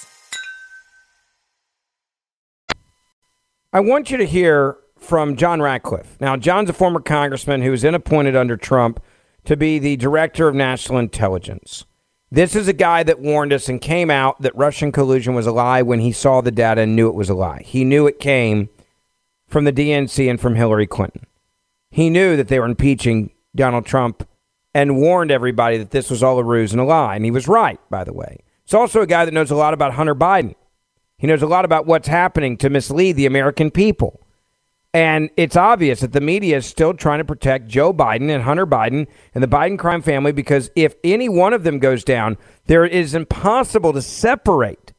I 3.73 3.79
want 3.79 4.11
you 4.11 4.17
to 4.17 4.25
hear 4.25 4.77
from 4.97 5.37
John 5.37 5.61
Ratcliffe. 5.61 6.17
Now, 6.19 6.35
John's 6.35 6.69
a 6.69 6.73
former 6.73 6.99
congressman 6.99 7.61
who 7.61 7.71
was 7.71 7.83
then 7.83 7.95
appointed 7.95 8.35
under 8.35 8.57
Trump 8.57 9.01
to 9.45 9.55
be 9.55 9.79
the 9.79 9.95
director 9.95 10.49
of 10.49 10.55
national 10.55 10.99
intelligence. 10.99 11.85
This 12.29 12.53
is 12.53 12.67
a 12.67 12.73
guy 12.73 13.03
that 13.03 13.21
warned 13.21 13.53
us 13.53 13.69
and 13.69 13.79
came 13.79 14.09
out 14.09 14.41
that 14.41 14.55
Russian 14.55 14.91
collusion 14.91 15.35
was 15.35 15.47
a 15.47 15.53
lie 15.53 15.81
when 15.81 15.99
he 15.99 16.11
saw 16.11 16.41
the 16.41 16.51
data 16.51 16.81
and 16.81 16.95
knew 16.95 17.07
it 17.07 17.15
was 17.15 17.29
a 17.29 17.33
lie. 17.33 17.61
He 17.65 17.85
knew 17.85 18.07
it 18.07 18.19
came 18.19 18.69
from 19.47 19.63
the 19.63 19.73
DNC 19.73 20.29
and 20.29 20.39
from 20.39 20.55
Hillary 20.55 20.87
Clinton. 20.87 21.25
He 21.89 22.09
knew 22.09 22.35
that 22.35 22.49
they 22.49 22.59
were 22.59 22.65
impeaching 22.65 23.31
Donald 23.55 23.85
Trump 23.85 24.27
and 24.73 24.97
warned 24.97 25.31
everybody 25.31 25.77
that 25.77 25.91
this 25.91 26.09
was 26.09 26.21
all 26.21 26.39
a 26.39 26.43
ruse 26.43 26.73
and 26.73 26.81
a 26.81 26.85
lie. 26.85 27.15
And 27.15 27.25
he 27.25 27.31
was 27.31 27.47
right, 27.47 27.79
by 27.89 28.03
the 28.03 28.13
way. 28.13 28.39
It's 28.63 28.73
also 28.73 29.01
a 29.01 29.07
guy 29.07 29.25
that 29.25 29.33
knows 29.33 29.51
a 29.51 29.55
lot 29.55 29.73
about 29.73 29.93
Hunter 29.93 30.15
Biden. 30.15 30.55
He 31.21 31.27
knows 31.27 31.43
a 31.43 31.47
lot 31.47 31.65
about 31.65 31.85
what's 31.85 32.07
happening 32.07 32.57
to 32.57 32.69
mislead 32.71 33.11
the 33.11 33.27
American 33.27 33.69
people. 33.69 34.25
And 34.91 35.29
it's 35.37 35.55
obvious 35.55 35.99
that 35.99 36.13
the 36.13 36.19
media 36.19 36.57
is 36.57 36.65
still 36.65 36.95
trying 36.95 37.19
to 37.19 37.25
protect 37.25 37.67
Joe 37.67 37.93
Biden 37.93 38.31
and 38.31 38.41
Hunter 38.41 38.65
Biden 38.65 39.05
and 39.35 39.43
the 39.43 39.47
Biden 39.47 39.77
crime 39.77 40.01
family 40.01 40.31
because 40.31 40.71
if 40.75 40.95
any 41.03 41.29
one 41.29 41.53
of 41.53 41.61
them 41.61 41.77
goes 41.77 42.03
down, 42.03 42.39
there 42.65 42.87
is 42.87 43.13
impossible 43.13 43.93
to 43.93 44.01
separate 44.01 44.93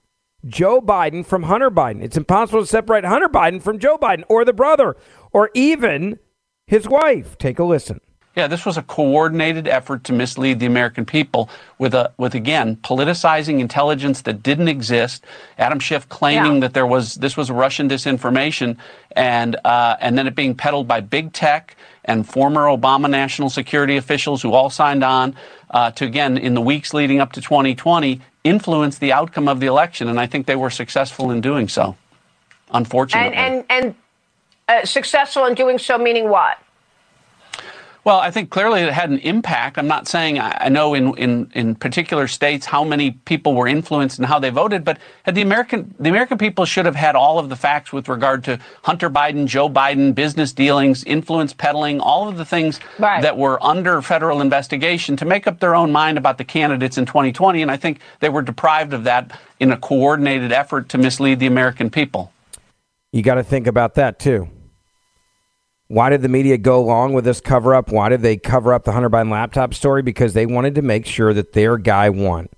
Joe 0.47 0.81
Biden 0.81 1.27
from 1.27 1.43
Hunter 1.43 1.73
Biden. 1.73 2.01
It's 2.05 2.17
impossible 2.17 2.61
to 2.61 2.67
separate 2.69 3.05
Hunter 3.05 3.29
Biden 3.29 3.61
from 3.61 3.81
Joe 3.81 3.99
Biden 3.99 4.23
or 4.29 4.45
the 4.45 4.53
brother 4.53 4.97
or 5.33 5.51
even 5.55 6.21
his 6.69 6.87
wife. 6.87 7.37
Take 7.37 7.59
a 7.59 7.65
listen. 7.65 8.01
Yeah, 8.35 8.47
this 8.47 8.65
was 8.65 8.79
a 8.79 8.83
coordinated 8.83 9.69
effort 9.69 10.05
to 10.05 10.13
mislead 10.15 10.59
the 10.59 10.65
American 10.65 11.05
people 11.05 11.51
with 11.79 11.93
a 11.93 12.13
with 12.17 12.35
again 12.35 12.77
politicizing 12.77 13.61
intelligence 13.61 14.23
that 14.23 14.43
didn't 14.43 14.69
exist. 14.69 15.25
Adam 15.59 15.79
Schiff 15.79 16.09
claiming 16.09 16.61
that 16.61 16.73
there 16.73 16.87
was 16.87 17.17
this 17.17 17.37
was 17.37 17.51
Russian 17.51 17.91
disinformation, 17.91 18.79
and 19.15 19.57
uh, 19.65 19.97
and 20.01 20.17
then 20.17 20.27
it 20.27 20.35
being 20.35 20.55
peddled 20.55 20.89
by 20.89 21.01
big 21.01 21.35
tech 21.35 21.77
and 22.07 22.27
former 22.27 22.63
Obama 22.63 23.09
national 23.09 23.51
security 23.51 23.99
officials 23.99 24.41
who 24.41 24.53
all 24.53 24.71
signed 24.71 25.05
on 25.05 25.37
uh, 25.71 25.91
to 25.91 26.07
again 26.07 26.39
in 26.39 26.55
the 26.55 26.63
weeks 26.63 26.95
leading 26.95 27.21
up 27.21 27.33
to 27.33 27.41
2020 27.43 28.21
influence 28.45 28.97
the 28.97 29.13
outcome 29.13 29.47
of 29.47 29.61
the 29.61 29.67
election, 29.67 30.09
and 30.09 30.19
I 30.19 30.27
think 30.27 30.47
they 30.47 30.57
were 30.57 30.71
successful 30.71 31.31
in 31.31 31.43
doing 31.43 31.69
so. 31.69 31.97
Unfortunately. 32.73 33.37
And 33.37 33.67
and 33.69 33.85
and 33.85 33.95
uh, 34.69 34.87
successful 34.87 35.45
in 35.45 35.55
doing 35.55 35.79
so, 35.79 35.99
meaning 35.99 36.31
what? 36.31 36.59
Well, 38.05 38.19
I 38.19 38.33
think 38.33 38.51
clearly 38.51 38.81
it 38.81 38.93
had 38.93 39.11
an 39.11 39.19
impact. 39.19 39.79
I'm 39.79 39.87
not 39.87 40.09
saying 40.09 40.41
I, 40.41 40.65
I 40.67 40.69
know 40.69 40.95
in, 40.95 41.17
in, 41.17 41.51
in 41.55 41.77
particular 41.77 42.27
states 42.27 42.67
how 42.67 42.83
many 42.83 43.13
people 43.13 43.55
were 43.55 43.69
influenced 43.69 44.19
and 44.19 44.27
how 44.27 44.41
they 44.41 44.51
voted, 44.51 44.85
but 44.85 44.99
had 45.23 45.37
the 45.37 45.43
American 45.43 45.95
the 46.01 46.09
American 46.09 46.37
people 46.37 46.65
should 46.65 46.85
have 46.85 46.97
had 46.97 47.15
all 47.15 47.39
of 47.39 47.49
the 47.49 47.55
facts 47.55 47.93
with 47.93 48.09
regard 48.09 48.43
to 48.45 48.59
Hunter 48.83 49.09
Biden, 49.09 49.47
Joe 49.47 49.69
Biden, 49.69 50.15
business 50.17 50.53
dealings, 50.53 51.05
influence 51.05 51.53
peddling, 51.53 52.01
all 52.01 52.29
of 52.29 52.37
the 52.37 52.45
things 52.45 52.81
Right. 52.99 53.23
that 53.23 53.39
were 53.39 53.63
under 53.65 54.03
federal 54.03 54.41
investigation 54.41 55.17
to 55.19 55.25
make 55.25 55.47
up 55.47 55.61
their 55.61 55.77
own 55.77 55.93
mind 55.93 56.19
about 56.19 56.39
the 56.39 56.45
candidates 56.45 56.99
in 56.99 57.07
2020. 57.07 57.63
And 57.63 57.71
I 57.71 57.77
think 57.77 58.01
they 58.19 58.29
were 58.29 58.43
deprived 58.43 58.95
of 58.95 59.05
that 59.05 59.39
in 59.61 59.71
a 59.71 59.77
coordinated 59.77 60.51
effort 60.51 60.89
to 60.89 60.99
mislead 60.99 61.39
the 61.39 61.47
American 61.47 61.89
people. 61.89 62.33
You 63.13 63.23
got 63.23 63.35
to 63.35 63.45
think 63.45 63.69
about 63.69 63.95
that 63.95 64.19
too. 64.19 64.49
Why 65.93 66.09
did 66.09 66.23
the 66.23 66.29
media 66.31 66.57
go 66.57 66.81
along 66.81 67.13
with 67.13 67.27
this 67.27 67.43
cover 67.43 67.75
up? 67.75 67.93
Why 67.93 68.09
did 68.09 68.23
they 68.23 68.39
cover 68.39 68.73
up 68.73 68.85
the 68.85 68.93
Hunter 68.93 69.11
Biden 69.11 69.31
laptop 69.31 69.75
story? 69.75 70.01
Because 70.01 70.33
they 70.33 70.47
wanted 70.47 70.75
to 70.77 70.81
make 70.81 71.05
sure 71.05 71.35
that 71.35 71.53
their 71.53 71.77
guy 71.77 72.09
won. 72.09 72.49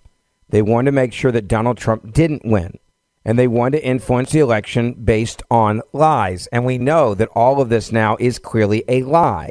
They 0.51 0.63
wanted 0.63 0.93
to 0.93 0.95
make 0.95 1.13
sure 1.13 1.33
that 1.33 1.49
Donald 1.49 1.77
Trump 1.77 2.13
didn't 2.13 2.45
win. 2.45 2.79
And 3.25 3.37
they 3.37 3.49
wanted 3.49 3.79
to 3.79 3.85
influence 3.85 4.31
the 4.31 4.39
election 4.39 4.93
based 4.93 5.43
on 5.51 5.83
lies. 5.93 6.47
And 6.53 6.65
we 6.65 6.79
know 6.79 7.13
that 7.17 7.29
all 7.35 7.61
of 7.61 7.71
this 7.71 7.91
now 7.91 8.17
is 8.21 8.39
clearly 8.39 8.85
a 8.87 9.03
lie. 9.03 9.51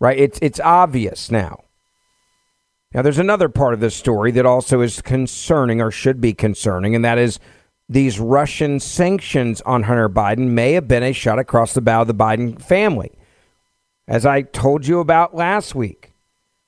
Right? 0.00 0.18
It's 0.18 0.40
it's 0.42 0.58
obvious 0.58 1.30
now. 1.30 1.60
Now 2.92 3.02
there's 3.02 3.18
another 3.18 3.48
part 3.48 3.72
of 3.72 3.78
this 3.78 3.94
story 3.94 4.32
that 4.32 4.46
also 4.46 4.80
is 4.80 5.00
concerning 5.00 5.80
or 5.80 5.92
should 5.92 6.20
be 6.20 6.34
concerning, 6.34 6.96
and 6.96 7.04
that 7.04 7.18
is 7.18 7.38
these 7.88 8.18
Russian 8.18 8.80
sanctions 8.80 9.60
on 9.62 9.84
Hunter 9.84 10.08
Biden 10.08 10.48
may 10.48 10.72
have 10.72 10.88
been 10.88 11.02
a 11.02 11.12
shot 11.12 11.38
across 11.38 11.72
the 11.72 11.80
bow 11.80 12.02
of 12.02 12.08
the 12.08 12.14
Biden 12.14 12.60
family. 12.60 13.12
As 14.08 14.26
I 14.26 14.42
told 14.42 14.86
you 14.86 15.00
about 15.00 15.34
last 15.34 15.74
week, 15.74 16.12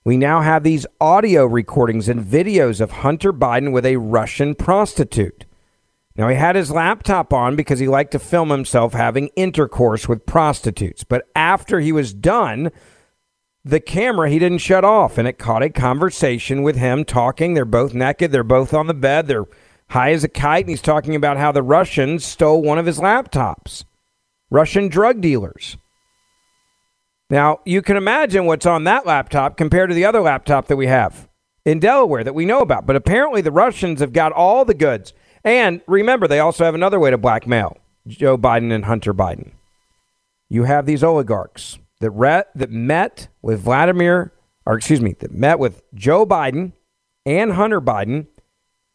we 0.05 0.17
now 0.17 0.41
have 0.41 0.63
these 0.63 0.87
audio 1.01 1.45
recordings 1.45 2.09
and 2.09 2.25
videos 2.25 2.81
of 2.81 2.91
Hunter 2.91 3.33
Biden 3.33 3.73
with 3.73 3.85
a 3.85 3.97
Russian 3.97 4.55
prostitute. 4.55 5.45
Now, 6.17 6.29
he 6.29 6.37
had 6.37 6.57
his 6.57 6.73
laptop 6.73 7.33
on 7.33 7.55
because 7.55 7.79
he 7.79 7.87
liked 7.87 8.11
to 8.13 8.19
film 8.19 8.51
himself 8.51 8.93
having 8.93 9.29
intercourse 9.37 10.09
with 10.09 10.27
prostitutes. 10.27 11.05
But 11.05 11.29
after 11.37 11.79
he 11.79 11.93
was 11.93 12.13
done, 12.13 12.73
the 13.65 13.79
camera 13.81 14.31
he 14.31 14.41
didn't 14.41 14.59
shut 14.59 14.85
off 14.85 15.19
and 15.19 15.29
it 15.29 15.39
caught 15.39 15.63
a 15.63 15.71
conversation 15.71 16.63
with 16.63 16.77
him 16.77 17.05
talking. 17.05 17.55
They're 17.55 17.65
both 17.65 17.95
naked, 17.95 18.33
they're 18.33 18.43
both 18.43 18.75
on 18.75 18.87
the 18.87 18.95
bed, 18.95 19.29
they're 19.29 19.47
high 19.91 20.13
as 20.13 20.25
a 20.25 20.29
kite, 20.29 20.65
and 20.65 20.71
he's 20.71 20.83
talking 20.83 21.15
about 21.15 21.37
how 21.37 21.53
the 21.53 21.63
Russians 21.63 22.25
stole 22.25 22.63
one 22.63 22.79
of 22.79 22.87
his 22.87 22.99
laptops. 22.99 23.85
Russian 24.51 24.89
drug 24.89 25.21
dealers. 25.21 25.77
Now, 27.31 27.61
you 27.65 27.83
can 27.83 27.97
imagine 27.97 28.47
what's 28.47 28.67
on 28.67 28.85
that 28.85 29.05
laptop 29.05 29.57
compared 29.57 29.91
to 29.91 29.95
the 29.95 30.05
other 30.05 30.21
laptop 30.21 30.67
that 30.69 30.77
we 30.77 30.87
have 30.87 31.29
in 31.65 31.79
Delaware 31.79 32.25
that 32.25 32.35
we 32.35 32.47
know 32.47 32.61
about. 32.61 32.87
But 32.87 32.97
apparently, 32.97 33.43
the 33.43 33.53
Russians 33.53 34.01
have 34.01 34.15
got 34.15 34.33
all 34.33 34.65
the 34.65 34.75
goods. 34.75 35.13
And 35.45 35.83
remember, 35.87 36.27
they 36.27 36.41
also 36.41 36.65
have 36.65 36.75
another 36.75 36.99
way 36.99 37.11
to 37.11 37.19
blackmail 37.19 37.77
Joe 38.07 38.39
Biden 38.39 38.73
and 38.73 38.87
Hunter 38.87 39.13
Biden. 39.13 39.53
You 40.49 40.65
have 40.65 40.87
these 40.87 41.05
oligarchs 41.05 41.79
that, 42.01 42.11
re- 42.11 42.45
that 42.55 42.71
met 42.71 43.29
with 43.43 43.61
Vladimir, 43.61 44.33
or 44.65 44.77
excuse 44.77 45.03
me, 45.03 45.15
that 45.21 45.33
met 45.33 45.59
with 45.59 45.83
Joe 45.95 46.25
Biden 46.25 46.73
and 47.27 47.53
Hunter 47.53 47.83
Biden 47.83 48.29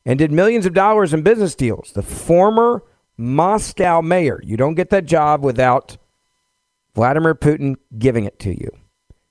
and 0.05 0.19
did 0.19 0.31
millions 0.31 0.65
of 0.65 0.73
dollars 0.73 1.13
in 1.13 1.21
business 1.21 1.55
deals. 1.55 1.91
The 1.93 2.01
former 2.01 2.83
Moscow 3.17 4.01
mayor. 4.01 4.39
You 4.43 4.57
don't 4.57 4.75
get 4.75 4.89
that 4.89 5.05
job 5.05 5.43
without 5.43 5.97
Vladimir 6.95 7.35
Putin 7.35 7.75
giving 7.97 8.25
it 8.25 8.39
to 8.39 8.51
you. 8.51 8.69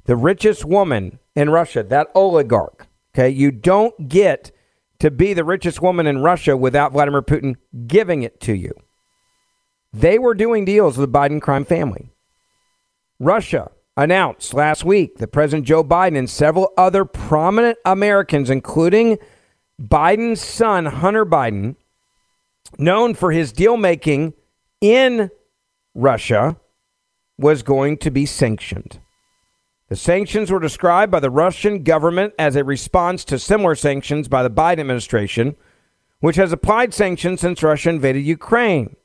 The 0.04 0.16
richest 0.16 0.64
woman 0.64 1.18
in 1.34 1.50
Russia, 1.50 1.82
that 1.82 2.08
oligarch. 2.14 2.86
Okay, 3.14 3.28
you 3.28 3.50
don't 3.50 4.08
get 4.08 4.52
to 4.98 5.10
be 5.10 5.34
the 5.34 5.44
richest 5.44 5.82
woman 5.82 6.06
in 6.06 6.22
Russia 6.22 6.56
without 6.56 6.92
Vladimir 6.92 7.22
Putin 7.22 7.56
giving 7.86 8.22
it 8.22 8.40
to 8.40 8.54
you. 8.54 8.72
They 9.92 10.18
were 10.18 10.34
doing 10.34 10.64
deals 10.64 10.96
with 10.96 11.12
the 11.12 11.18
Biden 11.18 11.42
crime 11.42 11.64
family. 11.64 12.10
Russia 13.18 13.70
announced 13.96 14.54
last 14.54 14.84
week 14.84 15.18
that 15.18 15.28
President 15.28 15.66
Joe 15.66 15.84
Biden 15.84 16.16
and 16.16 16.30
several 16.30 16.72
other 16.78 17.04
prominent 17.04 17.78
Americans, 17.84 18.48
including 18.48 19.18
Biden's 19.80 20.40
son, 20.40 20.86
Hunter 20.86 21.24
Biden, 21.26 21.76
known 22.78 23.14
for 23.14 23.32
his 23.32 23.52
deal 23.52 23.76
making 23.76 24.34
in 24.80 25.30
Russia, 25.94 26.56
was 27.38 27.62
going 27.62 27.98
to 27.98 28.10
be 28.10 28.26
sanctioned. 28.26 29.00
The 29.88 29.96
sanctions 29.96 30.50
were 30.50 30.60
described 30.60 31.12
by 31.12 31.20
the 31.20 31.30
Russian 31.30 31.82
government 31.82 32.34
as 32.38 32.56
a 32.56 32.64
response 32.64 33.24
to 33.26 33.38
similar 33.38 33.74
sanctions 33.74 34.28
by 34.28 34.42
the 34.42 34.50
Biden 34.50 34.80
administration, 34.80 35.56
which 36.20 36.36
has 36.36 36.52
applied 36.52 36.94
sanctions 36.94 37.40
since 37.40 37.62
Russia 37.62 37.90
invaded 37.90 38.20
Ukraine. 38.20 38.96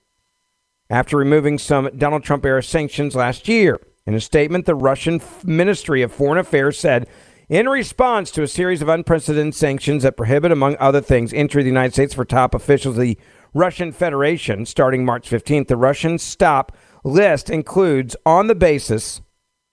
After 0.90 1.18
removing 1.18 1.58
some 1.58 1.90
Donald 1.98 2.24
Trump 2.24 2.46
era 2.46 2.64
sanctions 2.64 3.16
last 3.16 3.50
year, 3.50 3.82
in 4.06 4.14
a 4.14 4.22
statement, 4.22 4.66
the 4.66 4.76
Russian 4.76 5.22
Ministry 5.44 6.02
of 6.02 6.14
Foreign 6.14 6.38
Affairs 6.38 6.80
said, 6.80 7.10
in 7.50 7.70
response 7.70 8.30
to 8.32 8.44
a 8.44 8.48
series 8.48 8.82
of 8.82 8.90
unprecedented 8.90 9.56
sanctions 9.56 10.04
that 10.04 10.18
prohibit, 10.18 10.52
among 10.52 10.76
other 10.80 11.02
things, 11.02 11.34
entry 11.34 11.62
to 11.62 11.64
the 11.64 11.70
United 11.70 11.94
States 11.94 12.14
for 12.14 12.26
top 12.26 12.54
officials 12.54 12.98
of 12.98 13.02
the 13.02 13.18
Russian 13.54 13.92
Federation 13.92 14.66
starting 14.66 15.06
March 15.06 15.30
15th, 15.30 15.68
the 15.68 15.78
Russian 15.78 16.18
stop 16.18 16.76
list 17.04 17.50
includes, 17.50 18.16
on 18.26 18.48
the 18.48 18.56
basis, 18.56 19.22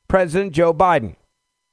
President 0.07 0.53
Joe 0.53 0.73
Biden, 0.73 1.17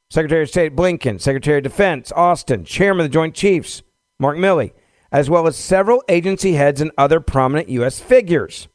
Secretary 0.09 0.43
of 0.43 0.49
State 0.49 0.75
Blinken, 0.75 1.21
Secretary 1.21 1.57
of 1.57 1.63
Defense 1.63 2.11
Austin, 2.13 2.65
Chairman 2.65 3.05
of 3.05 3.11
the 3.11 3.13
Joint 3.13 3.35
Chiefs 3.35 3.83
Mark 4.19 4.37
Milley, 4.37 4.73
as 5.11 5.29
well 5.29 5.45
as 5.45 5.55
several 5.55 6.03
agency 6.09 6.53
heads 6.53 6.81
and 6.81 6.91
other 6.97 7.19
prominent 7.19 7.69
U.S. 7.69 7.99
figures. 7.99 8.67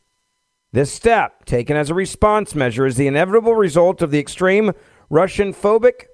This 0.73 0.93
step, 0.93 1.45
taken 1.45 1.77
as 1.77 1.91
a 1.91 1.95
response 1.95 2.55
measure, 2.55 2.87
is 2.87 2.97
the 2.97 3.07
inevitable 3.07 3.55
result 3.55 4.01
of 4.01 4.11
the 4.11 4.19
extreme 4.19 4.73
Russian 5.11 5.53
phobic, 5.53 6.07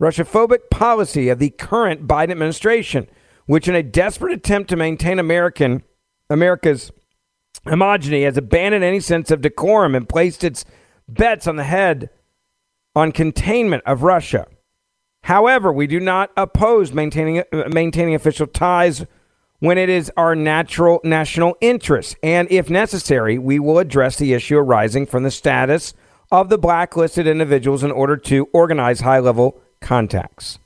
Russia-phobic 0.00 0.70
policy 0.70 1.28
of 1.28 1.38
the 1.38 1.50
current 1.50 2.08
Biden 2.08 2.32
administration, 2.32 3.06
which, 3.44 3.68
in 3.68 3.74
a 3.74 3.82
desperate 3.82 4.32
attempt 4.32 4.70
to 4.70 4.76
maintain 4.76 5.18
American 5.18 5.84
America's 6.28 6.90
homogeny, 7.66 8.24
has 8.24 8.36
abandoned 8.36 8.82
any 8.82 8.98
sense 9.00 9.30
of 9.30 9.42
decorum 9.42 9.94
and 9.94 10.08
placed 10.08 10.42
its 10.42 10.64
bets 11.06 11.46
on 11.46 11.56
the 11.56 11.64
head 11.64 12.08
on 12.96 13.12
containment 13.12 13.82
of 13.84 14.02
Russia. 14.02 14.46
However, 15.24 15.70
we 15.70 15.86
do 15.86 16.00
not 16.00 16.30
oppose 16.34 16.92
maintaining 16.92 17.40
uh, 17.52 17.68
maintaining 17.70 18.14
official 18.14 18.46
ties 18.46 19.04
when 19.58 19.76
it 19.76 19.90
is 19.90 20.10
our 20.16 20.34
natural 20.34 21.00
national 21.04 21.56
interest. 21.60 22.16
And 22.22 22.50
if 22.50 22.70
necessary, 22.70 23.36
we 23.36 23.58
will 23.58 23.78
address 23.78 24.16
the 24.16 24.32
issue 24.32 24.56
arising 24.56 25.04
from 25.04 25.24
the 25.24 25.30
status 25.30 25.92
of 26.32 26.48
the 26.48 26.56
blacklisted 26.56 27.26
individuals 27.26 27.84
in 27.84 27.90
order 27.90 28.16
to 28.16 28.48
organize 28.54 29.00
high 29.00 29.18
level 29.18 29.60
contacts. 29.80 30.58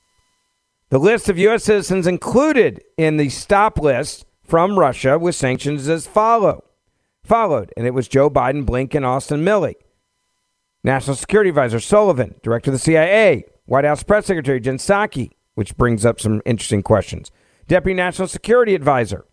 The 0.90 0.98
list 0.98 1.28
of 1.28 1.38
U.S. 1.38 1.64
citizens 1.64 2.06
included 2.06 2.82
in 2.96 3.16
the 3.16 3.28
stop 3.28 3.78
list 3.78 4.26
from 4.44 4.78
Russia 4.78 5.18
with 5.18 5.34
sanctions 5.34 5.88
as 5.88 6.06
follow, 6.06 6.64
followed, 7.24 7.72
and 7.76 7.86
it 7.86 7.94
was 7.94 8.06
Joe 8.06 8.30
Biden, 8.30 8.64
Blinken, 8.64 9.04
Austin 9.04 9.44
Milley, 9.44 9.74
National 10.84 11.16
Security 11.16 11.48
Advisor 11.48 11.80
Sullivan, 11.80 12.34
Director 12.42 12.70
of 12.70 12.74
the 12.74 12.78
CIA, 12.78 13.44
White 13.64 13.84
House 13.84 14.02
Press 14.02 14.26
Secretary 14.26 14.60
Jen 14.60 14.76
Psaki, 14.76 15.30
which 15.54 15.76
brings 15.76 16.04
up 16.04 16.20
some 16.20 16.42
interesting 16.44 16.82
questions. 16.82 17.30
Deputy 17.66 17.94
National 17.94 18.28
Security 18.28 18.74
Advisor, 18.74 19.24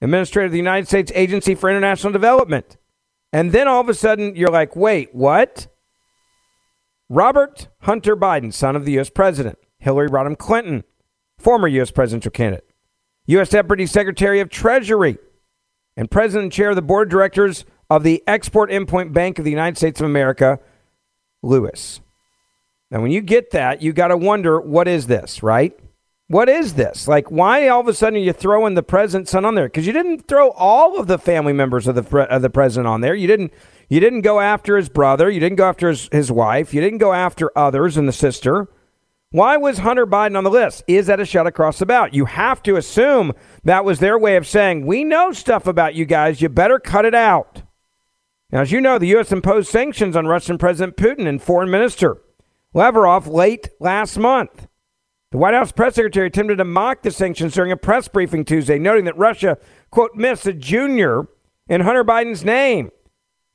Administrator 0.00 0.46
of 0.46 0.52
the 0.52 0.58
United 0.58 0.88
States 0.88 1.12
Agency 1.14 1.54
for 1.54 1.68
International 1.68 2.12
Development. 2.12 2.76
And 3.32 3.52
then 3.52 3.68
all 3.68 3.80
of 3.80 3.88
a 3.88 3.94
sudden, 3.94 4.34
you're 4.36 4.50
like, 4.50 4.74
wait, 4.74 5.14
what? 5.14 5.66
Robert 7.08 7.68
Hunter 7.80 8.16
Biden, 8.16 8.52
son 8.52 8.76
of 8.76 8.84
the 8.84 8.92
U.S. 8.92 9.10
President, 9.10 9.58
Hillary 9.78 10.08
Rodham 10.08 10.38
Clinton, 10.38 10.84
former 11.38 11.68
U.S. 11.68 11.90
presidential 11.90 12.30
candidate, 12.30 12.68
U.S. 13.26 13.50
Deputy 13.50 13.86
Secretary 13.86 14.40
of 14.40 14.48
Treasury, 14.48 15.18
and 15.96 16.10
President 16.10 16.44
and 16.44 16.52
Chair 16.52 16.70
of 16.70 16.76
the 16.76 16.82
Board 16.82 17.08
of 17.08 17.10
Directors 17.10 17.64
of 17.90 18.02
the 18.02 18.22
Export 18.26 18.70
Import 18.70 19.12
Bank 19.12 19.38
of 19.38 19.44
the 19.44 19.50
United 19.50 19.76
States 19.76 20.00
of 20.00 20.06
America, 20.06 20.58
Lewis. 21.42 22.00
Now, 22.90 23.00
when 23.02 23.10
you 23.10 23.20
get 23.20 23.50
that, 23.50 23.82
you 23.82 23.92
got 23.92 24.08
to 24.08 24.16
wonder 24.16 24.60
what 24.60 24.88
is 24.88 25.06
this, 25.06 25.42
right? 25.42 25.78
What 26.28 26.48
is 26.48 26.74
this? 26.74 27.06
Like, 27.06 27.30
why 27.30 27.68
all 27.68 27.80
of 27.80 27.88
a 27.88 27.94
sudden 27.94 28.18
are 28.18 28.22
you 28.22 28.32
throwing 28.32 28.74
the 28.74 28.82
president's 28.82 29.30
son 29.30 29.44
on 29.44 29.54
there? 29.54 29.66
Because 29.66 29.86
you 29.86 29.92
didn't 29.92 30.26
throw 30.26 30.50
all 30.52 30.98
of 30.98 31.06
the 31.06 31.18
family 31.18 31.52
members 31.52 31.86
of 31.86 31.94
the 31.94 32.18
of 32.18 32.40
the 32.40 32.50
president 32.50 32.86
on 32.86 33.02
there. 33.02 33.14
You 33.14 33.26
didn't. 33.26 33.52
You 33.90 34.00
didn't 34.00 34.22
go 34.22 34.40
after 34.40 34.78
his 34.78 34.88
brother. 34.88 35.28
You 35.28 35.40
didn't 35.40 35.58
go 35.58 35.68
after 35.68 35.90
his, 35.90 36.08
his 36.10 36.32
wife. 36.32 36.72
You 36.72 36.80
didn't 36.80 36.98
go 36.98 37.12
after 37.12 37.50
others 37.56 37.98
and 37.98 38.08
the 38.08 38.12
sister. 38.12 38.68
Why 39.30 39.56
was 39.58 39.78
Hunter 39.78 40.06
Biden 40.06 40.38
on 40.38 40.44
the 40.44 40.50
list? 40.50 40.84
Is 40.86 41.08
that 41.08 41.20
a 41.20 41.26
shot 41.26 41.46
across 41.46 41.80
the 41.80 41.86
bow? 41.86 42.06
You 42.10 42.24
have 42.24 42.62
to 42.62 42.76
assume 42.76 43.32
that 43.64 43.84
was 43.84 43.98
their 43.98 44.18
way 44.18 44.36
of 44.36 44.46
saying, 44.46 44.86
we 44.86 45.04
know 45.04 45.32
stuff 45.32 45.66
about 45.66 45.94
you 45.94 46.06
guys. 46.06 46.40
You 46.40 46.48
better 46.48 46.78
cut 46.78 47.04
it 47.04 47.14
out. 47.14 47.62
Now, 48.50 48.60
as 48.60 48.70
you 48.70 48.80
know, 48.80 48.96
the 48.98 49.08
U.S. 49.08 49.32
imposed 49.32 49.68
sanctions 49.68 50.16
on 50.16 50.28
Russian 50.28 50.56
President 50.56 50.96
Putin 50.96 51.26
and 51.26 51.42
Foreign 51.42 51.70
Minister 51.70 52.22
Lavrov 52.72 53.26
late 53.26 53.68
last 53.80 54.16
month. 54.18 54.66
The 55.34 55.38
White 55.38 55.54
House 55.54 55.72
press 55.72 55.96
secretary 55.96 56.28
attempted 56.28 56.58
to 56.58 56.64
mock 56.64 57.02
the 57.02 57.10
sanctions 57.10 57.54
during 57.54 57.72
a 57.72 57.76
press 57.76 58.06
briefing 58.06 58.44
Tuesday, 58.44 58.78
noting 58.78 59.04
that 59.06 59.18
Russia, 59.18 59.58
quote, 59.90 60.14
missed 60.14 60.46
a 60.46 60.52
junior 60.52 61.26
in 61.66 61.80
Hunter 61.80 62.04
Biden's 62.04 62.44
name 62.44 62.92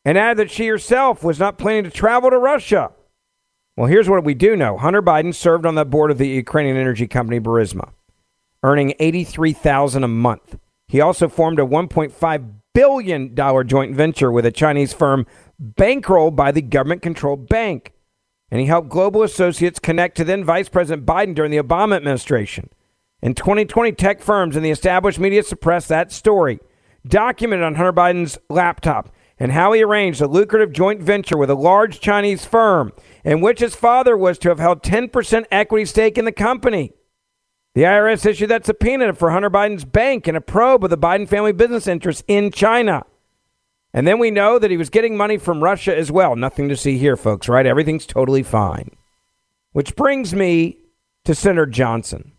and 0.03 0.17
added 0.17 0.39
that 0.39 0.51
she 0.51 0.67
herself 0.67 1.23
was 1.23 1.39
not 1.39 1.57
planning 1.57 1.85
to 1.85 1.89
travel 1.89 2.31
to 2.31 2.37
Russia. 2.37 2.91
Well, 3.77 3.87
here's 3.87 4.09
what 4.09 4.25
we 4.25 4.33
do 4.33 4.57
know 4.57 4.77
Hunter 4.77 5.01
Biden 5.01 5.33
served 5.33 5.65
on 5.65 5.75
the 5.75 5.85
board 5.85 6.11
of 6.11 6.17
the 6.17 6.27
Ukrainian 6.27 6.75
energy 6.75 7.07
company 7.07 7.39
Burisma, 7.39 7.93
earning 8.61 8.93
$83,000 8.99 10.03
a 10.03 10.07
month. 10.09 10.59
He 10.85 10.99
also 10.99 11.29
formed 11.29 11.59
a 11.59 11.65
$1.5 11.65 12.53
billion 12.73 13.35
joint 13.65 13.95
venture 13.95 14.33
with 14.33 14.45
a 14.45 14.51
Chinese 14.51 14.91
firm 14.91 15.25
bankrolled 15.63 16.35
by 16.35 16.51
the 16.51 16.61
government 16.61 17.01
controlled 17.01 17.47
bank 17.47 17.93
and 18.51 18.59
he 18.59 18.67
helped 18.67 18.89
Global 18.89 19.23
Associates 19.23 19.79
connect 19.79 20.17
to 20.17 20.23
then 20.23 20.43
Vice 20.43 20.69
President 20.69 21.05
Biden 21.05 21.35
during 21.35 21.51
the 21.51 21.61
Obama 21.61 21.95
administration. 21.95 22.69
In 23.21 23.33
2020, 23.35 23.91
tech 23.93 24.21
firms 24.21 24.55
and 24.55 24.63
the 24.63 24.71
established 24.71 25.19
media 25.19 25.43
suppressed 25.43 25.89
that 25.89 26.11
story, 26.11 26.59
documented 27.05 27.65
on 27.65 27.75
Hunter 27.75 27.93
Biden's 27.93 28.37
laptop, 28.49 29.13
and 29.37 29.51
how 29.51 29.71
he 29.71 29.83
arranged 29.83 30.21
a 30.21 30.27
lucrative 30.27 30.71
joint 30.71 31.01
venture 31.01 31.37
with 31.37 31.49
a 31.49 31.55
large 31.55 31.99
Chinese 31.99 32.45
firm 32.45 32.91
in 33.23 33.41
which 33.41 33.59
his 33.59 33.75
father 33.75 34.17
was 34.17 34.37
to 34.39 34.49
have 34.49 34.59
held 34.59 34.83
10% 34.83 35.45
equity 35.51 35.85
stake 35.85 36.17
in 36.17 36.25
the 36.25 36.31
company. 36.31 36.93
The 37.75 37.83
IRS 37.83 38.25
issued 38.25 38.49
that 38.49 38.65
subpoena 38.65 39.13
for 39.13 39.31
Hunter 39.31 39.49
Biden's 39.49 39.85
bank 39.85 40.27
in 40.27 40.35
a 40.35 40.41
probe 40.41 40.83
of 40.83 40.89
the 40.89 40.97
Biden 40.97 41.27
family 41.27 41.53
business 41.53 41.87
interests 41.87 42.23
in 42.27 42.51
China. 42.51 43.05
And 43.93 44.07
then 44.07 44.19
we 44.19 44.31
know 44.31 44.59
that 44.59 44.71
he 44.71 44.77
was 44.77 44.89
getting 44.89 45.17
money 45.17 45.37
from 45.37 45.63
Russia 45.63 45.95
as 45.95 46.11
well. 46.11 46.35
Nothing 46.35 46.69
to 46.69 46.77
see 46.77 46.97
here, 46.97 47.17
folks, 47.17 47.49
right? 47.49 47.65
Everything's 47.65 48.05
totally 48.05 48.43
fine. 48.43 48.91
Which 49.71 49.95
brings 49.95 50.33
me 50.33 50.77
to 51.25 51.33
Senator 51.33 51.65
Johnson. 51.65 52.33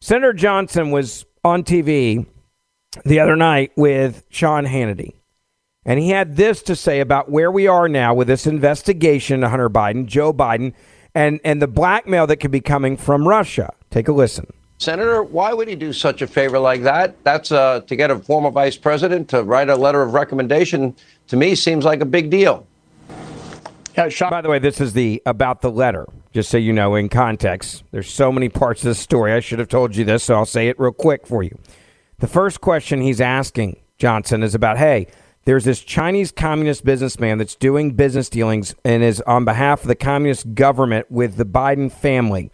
Senator 0.00 0.32
Johnson 0.32 0.90
was 0.90 1.26
on 1.44 1.64
TV 1.64 2.26
the 3.04 3.20
other 3.20 3.36
night 3.36 3.72
with 3.76 4.24
Sean 4.30 4.64
Hannity. 4.64 5.14
And 5.84 6.00
he 6.00 6.10
had 6.10 6.36
this 6.36 6.62
to 6.64 6.74
say 6.74 7.00
about 7.00 7.30
where 7.30 7.50
we 7.50 7.68
are 7.68 7.88
now 7.88 8.12
with 8.12 8.26
this 8.26 8.46
investigation 8.46 9.42
Hunter 9.42 9.70
Biden, 9.70 10.06
Joe 10.06 10.32
Biden, 10.32 10.72
and, 11.14 11.40
and 11.44 11.62
the 11.62 11.68
blackmail 11.68 12.26
that 12.26 12.38
could 12.38 12.50
be 12.50 12.60
coming 12.60 12.96
from 12.96 13.28
Russia. 13.28 13.72
Take 13.90 14.08
a 14.08 14.12
listen. 14.12 14.52
Senator, 14.78 15.22
why 15.22 15.54
would 15.54 15.68
he 15.68 15.74
do 15.74 15.92
such 15.92 16.20
a 16.20 16.26
favor 16.26 16.58
like 16.58 16.82
that? 16.82 17.22
That's 17.24 17.50
uh, 17.50 17.80
to 17.80 17.96
get 17.96 18.10
a 18.10 18.18
former 18.18 18.50
vice 18.50 18.76
president 18.76 19.28
to 19.30 19.42
write 19.42 19.70
a 19.70 19.76
letter 19.76 20.02
of 20.02 20.12
recommendation. 20.12 20.94
To 21.28 21.36
me, 21.36 21.54
seems 21.54 21.84
like 21.84 22.00
a 22.00 22.06
big 22.06 22.30
deal. 22.30 22.66
Yeah, 23.96 24.10
By 24.28 24.42
the 24.42 24.50
way, 24.50 24.58
this 24.58 24.80
is 24.80 24.92
the 24.92 25.22
about 25.24 25.62
the 25.62 25.70
letter. 25.70 26.06
Just 26.34 26.50
so 26.50 26.58
you 26.58 26.74
know, 26.74 26.94
in 26.94 27.08
context, 27.08 27.82
there's 27.92 28.10
so 28.10 28.30
many 28.30 28.50
parts 28.50 28.82
of 28.82 28.88
the 28.88 28.94
story. 28.94 29.32
I 29.32 29.40
should 29.40 29.58
have 29.58 29.68
told 29.68 29.96
you 29.96 30.04
this, 30.04 30.24
so 30.24 30.34
I'll 30.34 30.44
say 30.44 30.68
it 30.68 30.78
real 30.78 30.92
quick 30.92 31.26
for 31.26 31.42
you. 31.42 31.58
The 32.18 32.26
first 32.26 32.60
question 32.60 33.00
he's 33.00 33.22
asking 33.22 33.80
Johnson 33.96 34.42
is 34.42 34.54
about, 34.54 34.76
hey, 34.76 35.06
there's 35.46 35.64
this 35.64 35.80
Chinese 35.80 36.32
communist 36.32 36.84
businessman 36.84 37.38
that's 37.38 37.54
doing 37.54 37.92
business 37.92 38.28
dealings 38.28 38.74
and 38.84 39.02
is 39.02 39.22
on 39.22 39.46
behalf 39.46 39.82
of 39.82 39.88
the 39.88 39.94
communist 39.94 40.54
government 40.54 41.10
with 41.10 41.36
the 41.36 41.46
Biden 41.46 41.90
family 41.90 42.50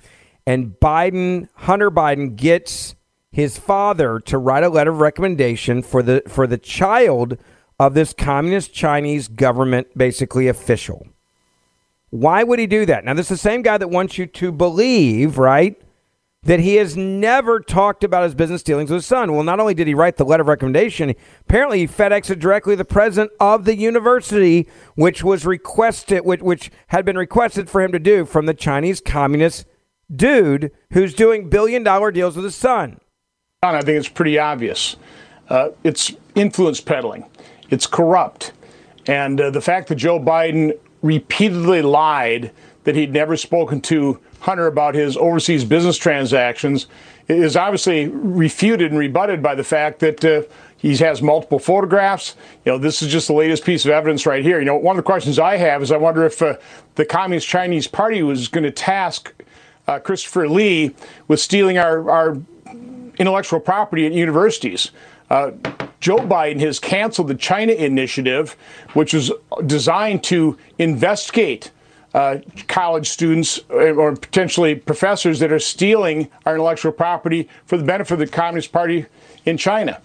and 0.46 0.74
Biden, 0.81 1.48
Hunter 1.55 1.90
Biden, 1.90 2.37
gets 2.37 2.94
his 3.31 3.59
father 3.59 4.20
to 4.20 4.38
write 4.38 4.64
a 4.64 4.68
letter 4.68 4.90
of 4.90 5.00
recommendation 5.00 5.83
for 5.83 6.02
the 6.02 6.22
for 6.28 6.46
the 6.46 6.59
child 6.59 7.38
of 7.78 7.94
this 7.94 8.12
communist 8.12 8.72
Chinese 8.72 9.28
government 9.28 9.88
basically 9.96 10.48
official. 10.48 11.07
Why 12.11 12.42
would 12.42 12.59
he 12.59 12.66
do 12.66 12.85
that? 12.87 13.05
Now, 13.05 13.14
this 13.14 13.26
is 13.26 13.40
the 13.40 13.48
same 13.48 13.62
guy 13.62 13.78
that 13.78 13.88
wants 13.88 14.18
you 14.18 14.26
to 14.26 14.52
believe, 14.52 15.38
right, 15.38 15.81
that 16.42 16.61
he 16.61 16.74
has 16.74 16.96
never 16.96 17.59
talked 17.59 18.05
about 18.05 18.24
his 18.24 18.35
business 18.35 18.62
dealings 18.62 18.90
with 18.90 18.98
his 18.98 19.07
son. 19.07 19.33
Well, 19.33 19.44
not 19.44 19.61
only 19.61 19.72
did 19.74 19.87
he 19.87 19.94
write 19.94 20.18
the 20.18 20.24
letter 20.24 20.42
of 20.42 20.48
recommendation, 20.48 21.14
apparently 21.40 21.78
he 21.78 21.87
FedExed 21.87 22.38
directly 22.38 22.74
to 22.74 22.78
the 22.78 22.85
president 22.85 23.33
of 23.40 23.64
the 23.64 23.76
university, 23.76 24.68
which 24.94 25.24
was 25.24 25.46
requested, 25.46 26.26
which, 26.26 26.42
which 26.42 26.70
had 26.88 27.05
been 27.05 27.16
requested 27.16 27.70
for 27.70 27.81
him 27.81 27.92
to 27.92 27.98
do 27.98 28.24
from 28.24 28.46
the 28.46 28.55
Chinese 28.55 29.00
Communist 29.00 29.64
dude 30.14 30.72
who's 30.92 31.14
doing 31.14 31.48
billion 31.48 31.83
dollar 31.83 32.11
deals 32.11 32.37
with 32.37 32.44
his 32.44 32.55
son. 32.55 33.01
I 33.62 33.81
think 33.83 33.98
it's 33.98 34.09
pretty 34.09 34.38
obvious. 34.38 34.96
Uh, 35.48 35.70
it's 35.85 36.12
influence 36.35 36.81
peddling, 36.81 37.25
it's 37.70 37.87
corrupt. 37.87 38.53
And 39.07 39.40
uh, 39.40 39.51
the 39.51 39.61
fact 39.61 39.88
that 39.88 39.96
Joe 39.96 40.18
Biden 40.18 40.79
repeatedly 41.03 41.83
lied 41.83 42.53
that 42.85 42.96
he'd 42.96 43.12
never 43.12 43.37
spoken 43.37 43.81
to 43.83 44.20
Hunter 44.40 44.66
about 44.66 44.94
his 44.94 45.16
overseas 45.16 45.64
business 45.64 45.96
transactions 45.96 46.87
is 47.29 47.57
obviously 47.57 48.09
refuted 48.09 48.90
and 48.90 48.98
rebutted 48.98 49.42
by 49.42 49.55
the 49.55 49.64
fact 49.64 50.01
that 50.01 50.25
uh, 50.25 50.42
he 50.77 50.96
has 50.96 51.22
multiple 51.22 51.61
photographs. 51.61 52.35
You 52.64 52.72
know, 52.72 52.79
this 52.79 53.03
is 53.03 53.12
just 53.12 53.29
the 53.29 53.35
latest 53.35 53.64
piece 53.64 53.85
of 53.85 53.92
evidence 53.92 54.27
right 54.27 54.42
here. 54.42 54.59
You 54.59 54.64
know, 54.64 54.77
one 54.77 54.96
of 54.96 55.05
the 55.05 55.07
questions 55.07 55.38
I 55.38 55.57
have 55.57 55.83
is 55.83 55.92
I 55.92 55.96
wonder 55.96 56.25
if 56.25 56.42
uh, 56.42 56.57
the 56.96 57.05
Communist 57.05 57.46
Chinese 57.46 57.87
Party 57.87 58.22
was 58.22 58.48
going 58.48 58.64
to 58.64 58.72
task 58.72 59.33
uh, 59.88 59.99
Christopher 59.99 60.49
Lee 60.49 60.95
was 61.29 61.42
stealing 61.42 61.79
our, 61.79 62.11
our 62.11 62.38
intellectual 63.18 63.61
property 63.61 64.07
at 64.07 64.12
universities. 64.12 64.90
Uh, 65.31 65.53
Joe 66.01 66.18
Biden 66.18 66.61
has 66.61 66.79
canceled 66.79 67.29
the 67.29 67.35
China 67.35 67.73
Initiative, 67.73 68.57
which 68.95 69.14
was 69.14 69.31
designed 69.66 70.25
to 70.25 70.59
investigate 70.79 71.71
uh, 72.14 72.38
college 72.68 73.09
students 73.09 73.61
uh, 73.71 73.95
or 73.95 74.14
potentially 74.14 74.75
professors 74.75 75.38
that 75.38 75.51
are 75.51 75.59
stealing 75.59 76.29
our 76.45 76.55
intellectual 76.55 76.92
property 76.92 77.49
for 77.64 77.79
the 77.79 77.85
benefit 77.85 78.14
of 78.14 78.18
the 78.18 78.27
Communist 78.27 78.73
Party 78.73 79.07
in 79.47 79.57
China. 79.57 80.01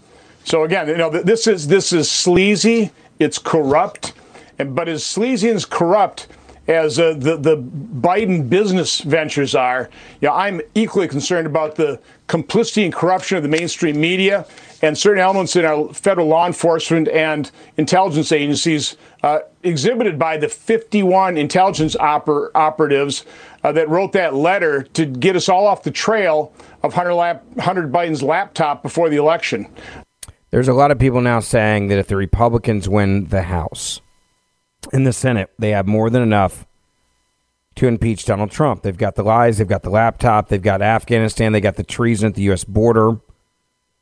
So 0.45 0.63
again, 0.63 0.87
you 0.87 0.95
know, 0.95 1.09
this 1.09 1.47
is 1.47 1.67
this 1.67 1.91
is 1.91 2.09
sleazy. 2.09 2.91
It's 3.19 3.37
corrupt, 3.37 4.13
and 4.57 4.73
but 4.73 4.87
as 4.87 5.05
sleazy 5.05 5.49
and 5.49 5.57
as 5.57 5.65
corrupt 5.65 6.27
as 6.67 6.99
uh, 6.99 7.13
the 7.17 7.37
the 7.37 7.57
Biden 7.57 8.49
business 8.49 8.99
ventures 8.99 9.55
are, 9.55 9.89
you 10.21 10.27
know, 10.27 10.33
I'm 10.33 10.61
equally 10.75 11.07
concerned 11.07 11.47
about 11.47 11.75
the 11.75 11.99
complicity 12.27 12.83
and 12.83 12.93
corruption 12.93 13.37
of 13.37 13.43
the 13.43 13.49
mainstream 13.49 13.99
media 13.99 14.45
and 14.81 14.97
certain 14.97 15.21
elements 15.21 15.55
in 15.55 15.65
our 15.65 15.91
federal 15.93 16.27
law 16.27 16.45
enforcement 16.45 17.07
and 17.07 17.49
intelligence 17.77 18.31
agencies 18.31 18.97
uh, 19.23 19.39
exhibited 19.63 20.19
by 20.19 20.37
the 20.37 20.47
51 20.47 21.37
intelligence 21.37 21.95
oper- 21.95 22.51
operatives 22.53 23.25
uh, 23.63 23.71
that 23.71 23.89
wrote 23.89 24.11
that 24.11 24.35
letter 24.35 24.83
to 24.83 25.05
get 25.05 25.35
us 25.35 25.49
all 25.49 25.65
off 25.65 25.83
the 25.83 25.91
trail 25.91 26.53
of 26.83 26.93
Hunter, 26.93 27.13
Lap- 27.13 27.43
Hunter 27.59 27.87
Biden's 27.87 28.21
laptop 28.21 28.83
before 28.83 29.09
the 29.09 29.17
election. 29.17 29.67
There's 30.51 30.67
a 30.67 30.73
lot 30.73 30.91
of 30.91 30.99
people 30.99 31.21
now 31.21 31.39
saying 31.39 31.87
that 31.87 31.97
if 31.97 32.07
the 32.07 32.15
Republicans 32.15 32.87
win 32.87 33.25
the 33.25 33.43
House 33.43 33.99
and 34.93 35.05
the 35.05 35.13
Senate, 35.13 35.49
they 35.57 35.71
have 35.71 35.87
more 35.87 36.09
than 36.09 36.21
enough 36.21 36.65
to 37.75 37.87
impeach 37.87 38.25
Donald 38.25 38.51
Trump. 38.51 38.81
They've 38.81 38.97
got 38.97 39.15
the 39.15 39.23
lies, 39.23 39.57
they've 39.57 39.67
got 39.67 39.83
the 39.83 39.89
laptop, 39.89 40.49
they've 40.49 40.61
got 40.61 40.81
Afghanistan, 40.81 41.51
they 41.51 41.61
got 41.61 41.75
the 41.75 41.83
treason 41.83 42.29
at 42.29 42.35
the 42.35 42.41
U.S. 42.43 42.63
border, 42.63 43.19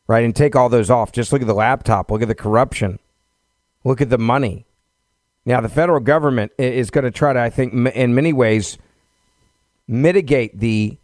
right? 0.07 0.23
And 0.23 0.35
take 0.35 0.55
all 0.55 0.69
those 0.69 0.89
off. 0.89 1.11
Just 1.11 1.33
look 1.33 1.41
at 1.41 1.47
the 1.47 1.53
laptop, 1.53 2.09
look 2.09 2.21
at 2.21 2.27
the 2.27 2.35
corruption, 2.35 2.99
look 3.83 4.01
at 4.01 4.09
the 4.09 4.17
money. 4.17 4.65
Now, 5.45 5.61
the 5.61 5.69
federal 5.69 5.99
government 5.99 6.53
is 6.57 6.89
going 6.89 7.03
to 7.03 7.11
try 7.11 7.33
to, 7.33 7.39
I 7.39 7.49
think, 7.49 7.73
in 7.73 8.15
many 8.15 8.33
ways, 8.33 8.77
mitigate 9.87 10.59
the 10.59 10.97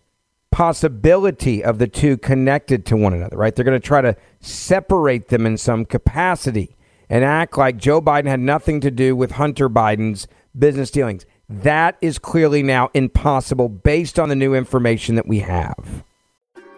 possibility 0.50 1.64
of 1.64 1.78
the 1.78 1.88
two 1.88 2.18
connected 2.18 2.86
to 2.88 2.98
one 2.98 3.14
another, 3.14 3.38
right? 3.38 3.56
They're 3.56 3.66
going 3.66 3.80
to 3.80 3.86
try 3.86 4.02
to 4.02 4.16
separate 4.40 5.28
them 5.28 5.46
in 5.46 5.58
some 5.58 5.86
capacity 5.86 6.76
and 7.12 7.26
act 7.26 7.58
like 7.58 7.76
Joe 7.76 8.02
Biden 8.02 8.28
had 8.28 8.40
nothing 8.40 8.80
to 8.80 8.90
do 8.90 9.16
with 9.18 9.32
Hunter 9.32 9.70
Biden's 9.70 10.28
business 10.58 10.90
dealings. 10.90 11.26
That 11.50 11.98
is 12.00 12.18
clearly 12.18 12.64
now 12.64 12.90
impossible 12.94 13.68
based 13.68 14.18
on 14.18 14.30
the 14.30 14.36
new 14.36 14.56
information 14.56 15.16
that 15.16 15.28
we 15.28 15.40
have. 15.40 16.06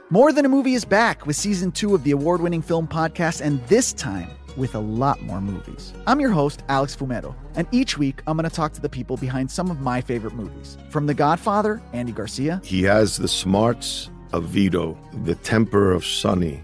More 0.09 0.33
Than 0.33 0.45
a 0.45 0.49
Movie 0.49 0.73
is 0.73 0.85
back 0.85 1.27
with 1.27 1.35
season 1.35 1.71
two 1.71 1.93
of 1.93 2.03
the 2.03 2.11
award 2.11 2.41
winning 2.41 2.63
film 2.63 2.87
podcast, 2.87 3.41
and 3.41 3.65
this 3.67 3.93
time, 3.93 4.29
with 4.57 4.73
a 4.73 4.79
lot 4.79 5.21
more 5.21 5.39
movies. 5.39 5.93
I'm 6.07 6.19
your 6.19 6.31
host, 6.31 6.63
Alex 6.67 6.95
Fumero, 6.95 7.35
and 7.55 7.67
each 7.71 7.97
week 7.97 8.21
I'm 8.25 8.35
going 8.35 8.49
to 8.49 8.55
talk 8.55 8.73
to 8.73 8.81
the 8.81 8.89
people 8.89 9.17
behind 9.17 9.49
some 9.49 9.69
of 9.69 9.81
my 9.81 10.01
favorite 10.01 10.33
movies. 10.33 10.77
From 10.89 11.05
The 11.05 11.13
Godfather, 11.13 11.81
Andy 11.93 12.11
Garcia. 12.11 12.59
He 12.63 12.83
has 12.83 13.17
the 13.17 13.27
smarts 13.27 14.09
of 14.31 14.45
Vito, 14.45 14.97
the 15.23 15.35
temper 15.35 15.91
of 15.91 16.05
Sonny, 16.05 16.63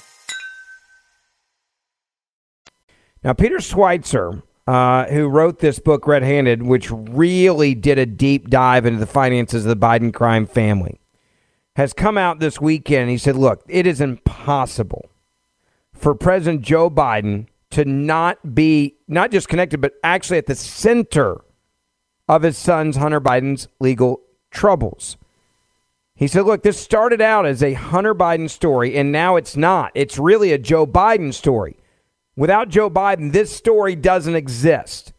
Now, 3.23 3.33
Peter 3.33 3.57
Schweizer, 3.57 4.41
uh, 4.65 5.05
who 5.05 5.27
wrote 5.27 5.59
this 5.59 5.77
book, 5.77 6.07
Red 6.07 6.23
Handed, 6.23 6.63
which 6.63 6.89
really 6.91 7.75
did 7.75 7.99
a 7.99 8.05
deep 8.05 8.49
dive 8.49 8.85
into 8.85 8.99
the 8.99 9.05
finances 9.05 9.65
of 9.65 9.69
the 9.69 9.85
Biden 9.85 10.11
crime 10.13 10.47
family, 10.47 10.99
has 11.75 11.93
come 11.93 12.17
out 12.17 12.39
this 12.39 12.59
weekend. 12.59 13.09
he 13.09 13.17
said, 13.17 13.35
Look, 13.35 13.63
it 13.67 13.85
is 13.85 14.01
impossible 14.01 15.09
for 15.93 16.15
President 16.15 16.63
Joe 16.63 16.89
Biden 16.89 17.47
to 17.69 17.85
not 17.85 18.55
be 18.55 18.95
not 19.07 19.31
just 19.31 19.47
connected, 19.47 19.81
but 19.81 19.93
actually 20.03 20.37
at 20.37 20.47
the 20.47 20.55
center 20.55 21.41
of 22.27 22.41
his 22.41 22.57
son's 22.57 22.97
Hunter 22.97 23.21
Biden's 23.21 23.67
legal 23.79 24.21
troubles. 24.49 25.17
He 26.15 26.27
said, 26.27 26.45
Look, 26.45 26.63
this 26.63 26.79
started 26.79 27.21
out 27.21 27.45
as 27.45 27.61
a 27.61 27.73
Hunter 27.73 28.15
Biden 28.15 28.49
story, 28.49 28.97
and 28.97 29.11
now 29.11 29.35
it's 29.35 29.55
not. 29.55 29.91
It's 29.93 30.17
really 30.17 30.51
a 30.51 30.57
Joe 30.57 30.87
Biden 30.87 31.33
story. 31.33 31.77
Without 32.41 32.69
Joe 32.69 32.89
Biden, 32.89 33.31
this 33.31 33.55
story 33.55 33.95
doesn't 33.95 34.33
exist. 34.33 35.13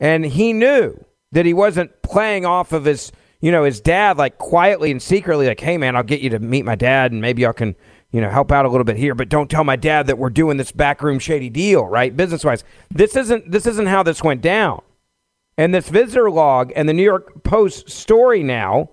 And 0.00 0.24
he 0.24 0.54
knew 0.54 1.04
that 1.32 1.44
he 1.44 1.52
wasn't 1.52 2.00
playing 2.00 2.46
off 2.46 2.72
of 2.72 2.86
his, 2.86 3.12
you 3.42 3.52
know, 3.52 3.64
his 3.64 3.82
dad 3.82 4.16
like 4.16 4.38
quietly 4.38 4.90
and 4.90 5.02
secretly, 5.02 5.46
like, 5.46 5.60
hey 5.60 5.76
man, 5.76 5.94
I'll 5.94 6.02
get 6.02 6.22
you 6.22 6.30
to 6.30 6.38
meet 6.38 6.64
my 6.64 6.74
dad 6.74 7.12
and 7.12 7.20
maybe 7.20 7.44
I 7.46 7.52
can, 7.52 7.76
you 8.12 8.22
know, 8.22 8.30
help 8.30 8.50
out 8.50 8.64
a 8.64 8.70
little 8.70 8.86
bit 8.86 8.96
here, 8.96 9.14
but 9.14 9.28
don't 9.28 9.50
tell 9.50 9.62
my 9.62 9.76
dad 9.76 10.06
that 10.06 10.16
we're 10.16 10.30
doing 10.30 10.56
this 10.56 10.72
backroom 10.72 11.18
shady 11.18 11.50
deal, 11.50 11.84
right? 11.84 12.16
Business 12.16 12.46
wise. 12.46 12.64
This 12.90 13.14
isn't 13.14 13.50
this 13.52 13.66
isn't 13.66 13.88
how 13.88 14.02
this 14.02 14.22
went 14.22 14.40
down. 14.40 14.80
And 15.58 15.74
this 15.74 15.90
visitor 15.90 16.30
log 16.30 16.72
and 16.74 16.88
the 16.88 16.94
New 16.94 17.04
York 17.04 17.44
Post 17.44 17.90
story 17.90 18.42
now 18.42 18.88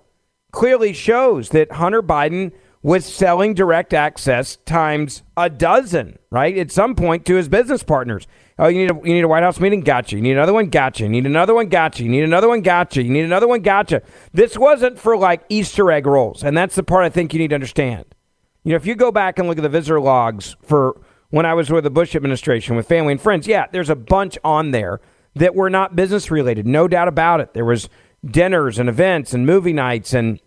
clearly 0.51 0.91
shows 0.91 1.51
that 1.51 1.71
Hunter 1.71 2.03
Biden 2.03 2.51
was 2.81 3.05
selling 3.05 3.53
direct 3.53 3.93
access 3.93 4.55
times 4.65 5.23
a 5.35 5.49
dozen, 5.49 6.17
right? 6.29 6.57
At 6.57 6.71
some 6.71 6.95
point 6.95 7.25
to 7.25 7.35
his 7.35 7.49
business 7.49 7.83
partners. 7.83 8.25
Oh, 8.57 8.67
you 8.67 8.79
need 8.79 8.91
a 8.91 8.95
you 8.95 9.13
need 9.13 9.23
a 9.23 9.27
White 9.27 9.43
House 9.43 9.59
meeting? 9.59 9.81
Gotcha. 9.81 10.15
You 10.15 10.21
need 10.21 10.31
another 10.31 10.53
one? 10.53 10.69
Gotcha. 10.69 11.03
You 11.03 11.09
need 11.09 11.25
another 11.25 11.53
one? 11.55 11.67
Gotcha. 11.67 12.03
You 12.03 12.09
need 12.09 12.23
another 12.23 12.47
one? 12.47 12.61
Gotcha. 12.61 13.01
You 13.01 13.09
need 13.09 13.25
another 13.25 13.47
one? 13.47 13.61
Gotcha. 13.61 14.01
This 14.33 14.57
wasn't 14.57 14.97
for 14.97 15.17
like 15.17 15.43
Easter 15.49 15.91
egg 15.91 16.05
rolls, 16.05 16.43
and 16.43 16.57
that's 16.57 16.75
the 16.75 16.83
part 16.83 17.05
I 17.05 17.09
think 17.09 17.33
you 17.33 17.39
need 17.39 17.49
to 17.49 17.55
understand. 17.55 18.05
You 18.63 18.71
know, 18.71 18.75
if 18.77 18.85
you 18.85 18.95
go 18.95 19.11
back 19.11 19.39
and 19.39 19.47
look 19.47 19.57
at 19.57 19.61
the 19.61 19.69
visitor 19.69 19.99
logs 19.99 20.55
for 20.61 21.01
when 21.29 21.45
I 21.45 21.53
was 21.53 21.69
with 21.69 21.83
the 21.83 21.89
Bush 21.89 22.15
administration 22.15 22.75
with 22.75 22.87
family 22.87 23.11
and 23.11 23.21
friends, 23.21 23.47
yeah, 23.47 23.67
there's 23.71 23.89
a 23.89 23.95
bunch 23.95 24.37
on 24.43 24.71
there 24.71 24.99
that 25.35 25.55
were 25.55 25.69
not 25.69 25.95
business 25.95 26.31
related, 26.31 26.65
no 26.65 26.87
doubt 26.87 27.07
about 27.07 27.39
it. 27.39 27.53
There 27.53 27.65
was 27.65 27.89
dinners 28.25 28.79
and 28.79 28.89
events 28.89 29.33
and 29.33 29.45
movie 29.45 29.73
nights 29.73 30.13
and 30.13 30.39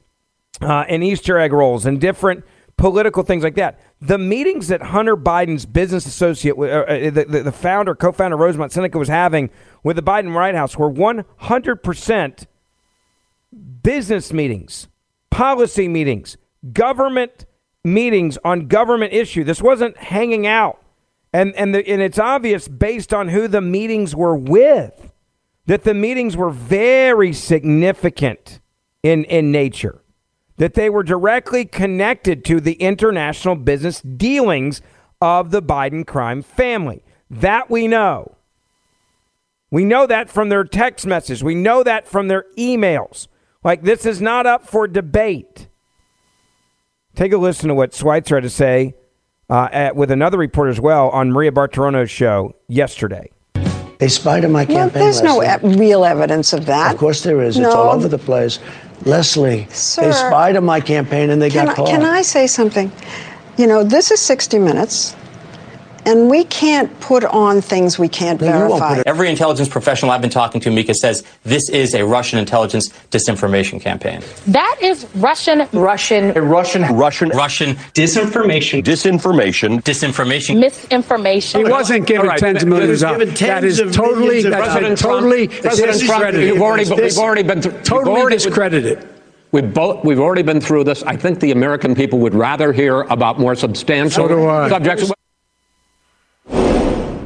uh, 0.60 0.84
and 0.88 1.02
Easter 1.02 1.38
egg 1.38 1.52
rolls 1.52 1.86
and 1.86 2.00
different 2.00 2.44
political 2.76 3.22
things 3.22 3.44
like 3.44 3.54
that. 3.54 3.80
The 4.00 4.18
meetings 4.18 4.68
that 4.68 4.82
Hunter 4.82 5.16
Biden's 5.16 5.66
business 5.66 6.06
associate, 6.06 6.56
uh, 6.58 6.62
uh 6.62 7.10
the, 7.10 7.42
the, 7.44 7.52
founder, 7.52 7.94
co 7.94 8.12
founder 8.12 8.36
Rosemont 8.36 8.72
Seneca 8.72 8.98
was 8.98 9.08
having 9.08 9.50
with 9.82 9.96
the 9.96 10.02
Biden 10.02 10.34
White 10.34 10.54
House 10.54 10.76
were 10.76 10.90
100% 10.90 12.46
business 13.82 14.32
meetings, 14.32 14.88
policy 15.30 15.88
meetings, 15.88 16.36
government 16.72 17.46
meetings 17.84 18.38
on 18.44 18.68
government 18.68 19.12
issue. 19.12 19.44
This 19.44 19.62
wasn't 19.62 19.96
hanging 19.96 20.46
out. 20.46 20.78
And, 21.32 21.54
and, 21.54 21.74
the, 21.74 21.86
and 21.88 22.02
it's 22.02 22.18
obvious 22.18 22.68
based 22.68 23.14
on 23.14 23.28
who 23.28 23.48
the 23.48 23.62
meetings 23.62 24.14
were 24.14 24.36
with 24.36 25.12
that 25.66 25.84
the 25.84 25.94
meetings 25.94 26.36
were 26.36 26.50
very 26.50 27.32
significant 27.32 28.60
in, 29.02 29.24
in 29.24 29.50
nature 29.50 30.02
that 30.56 30.74
they 30.74 30.90
were 30.90 31.02
directly 31.02 31.64
connected 31.64 32.44
to 32.44 32.60
the 32.60 32.74
international 32.74 33.56
business 33.56 34.00
dealings 34.00 34.82
of 35.20 35.50
the 35.50 35.62
Biden 35.62 36.06
crime 36.06 36.42
family. 36.42 37.02
That 37.30 37.70
we 37.70 37.88
know. 37.88 38.36
We 39.70 39.84
know 39.84 40.06
that 40.06 40.28
from 40.28 40.50
their 40.50 40.64
text 40.64 41.06
messages. 41.06 41.42
We 41.42 41.54
know 41.54 41.82
that 41.82 42.06
from 42.06 42.28
their 42.28 42.44
emails. 42.58 43.28
Like, 43.64 43.82
this 43.82 44.04
is 44.04 44.20
not 44.20 44.44
up 44.44 44.66
for 44.66 44.86
debate. 44.86 45.68
Take 47.14 47.32
a 47.32 47.38
listen 47.38 47.68
to 47.68 47.74
what 47.74 47.92
Schweizer 47.92 48.36
had 48.36 48.42
to 48.42 48.50
say 48.50 48.94
uh, 49.48 49.68
at, 49.72 49.96
with 49.96 50.10
another 50.10 50.38
report 50.38 50.68
as 50.68 50.80
well 50.80 51.08
on 51.10 51.30
Maria 51.30 51.52
Bartiromo's 51.52 52.10
show 52.10 52.54
yesterday. 52.68 53.30
They 54.02 54.08
spied 54.08 54.44
on 54.44 54.50
my 54.50 54.64
campaign. 54.64 55.00
Well, 55.00 55.04
there's 55.04 55.22
no 55.22 55.44
e- 55.44 55.76
real 55.78 56.04
evidence 56.04 56.52
of 56.52 56.66
that. 56.66 56.92
Of 56.92 56.98
course 56.98 57.22
there 57.22 57.40
is. 57.40 57.56
No. 57.56 57.68
It's 57.68 57.76
all 57.76 57.94
over 57.94 58.08
the 58.08 58.18
place. 58.18 58.58
Lesley, 59.04 59.68
Sir, 59.70 60.06
they 60.06 60.10
spied 60.10 60.56
on 60.56 60.64
my 60.64 60.80
campaign 60.80 61.30
and 61.30 61.40
they 61.40 61.48
got 61.48 61.68
I, 61.68 61.74
caught. 61.74 61.86
Can 61.86 62.02
I 62.02 62.22
say 62.22 62.48
something? 62.48 62.90
You 63.56 63.68
know, 63.68 63.84
this 63.84 64.10
is 64.10 64.18
60 64.20 64.58
Minutes, 64.58 65.14
and 66.06 66.28
we 66.28 66.44
can't 66.44 66.88
put 67.00 67.24
on 67.24 67.60
things 67.60 67.98
we 67.98 68.08
can't 68.08 68.38
verify. 68.40 69.02
Every 69.06 69.28
intelligence 69.30 69.68
professional 69.68 70.10
I've 70.10 70.20
been 70.20 70.30
talking 70.30 70.60
to, 70.62 70.70
Mika, 70.70 70.94
says 70.94 71.24
this 71.44 71.68
is 71.70 71.94
a 71.94 72.04
Russian 72.04 72.38
intelligence 72.38 72.88
disinformation 73.10 73.80
campaign. 73.80 74.20
That 74.48 74.76
is 74.82 75.06
Russian. 75.16 75.68
Russian. 75.72 76.36
A 76.36 76.42
Russian. 76.42 76.82
Russian. 76.94 77.28
Russian 77.30 77.74
disinformation. 77.94 78.82
Disinformation. 78.82 79.80
Disinformation. 79.82 80.58
Misinformation. 80.60 81.64
He 81.64 81.70
wasn't 81.70 82.06
given 82.06 82.22
All 82.26 82.30
right, 82.30 82.38
tens 82.40 82.62
of 82.62 82.68
millions. 82.68 83.00
that 83.00 83.14
of 83.14 83.22
is 83.22 83.28
given 83.28 83.34
That 83.34 83.60
tens 83.60 83.64
is 83.64 83.80
of 83.80 83.92
totally, 83.92 84.42
that's 84.42 84.56
President 84.56 84.98
Trump- 84.98 85.20
totally 85.20 85.48
President 85.48 85.76
Trump, 85.76 86.00
discredited. 86.00 86.48
you've 86.48 86.62
already 86.62 86.84
This- 86.84 87.16
we've 87.16 87.24
already 87.24 87.42
been 87.42 87.62
through- 87.62 87.80
totally 87.84 88.20
already- 88.20 88.36
discredited. 88.36 88.98
We've, 89.52 89.72
both, 89.74 90.02
we've 90.02 90.18
already 90.20 90.42
been 90.42 90.60
through 90.62 90.84
this. 90.84 91.02
I 91.02 91.14
think 91.16 91.40
the 91.40 91.50
American 91.50 91.94
people 91.94 92.18
would 92.20 92.34
rather 92.34 92.72
hear 92.72 93.02
about 93.02 93.38
more 93.38 93.54
substantial 93.54 94.26
So 94.28 94.68
subjects. 94.70 95.12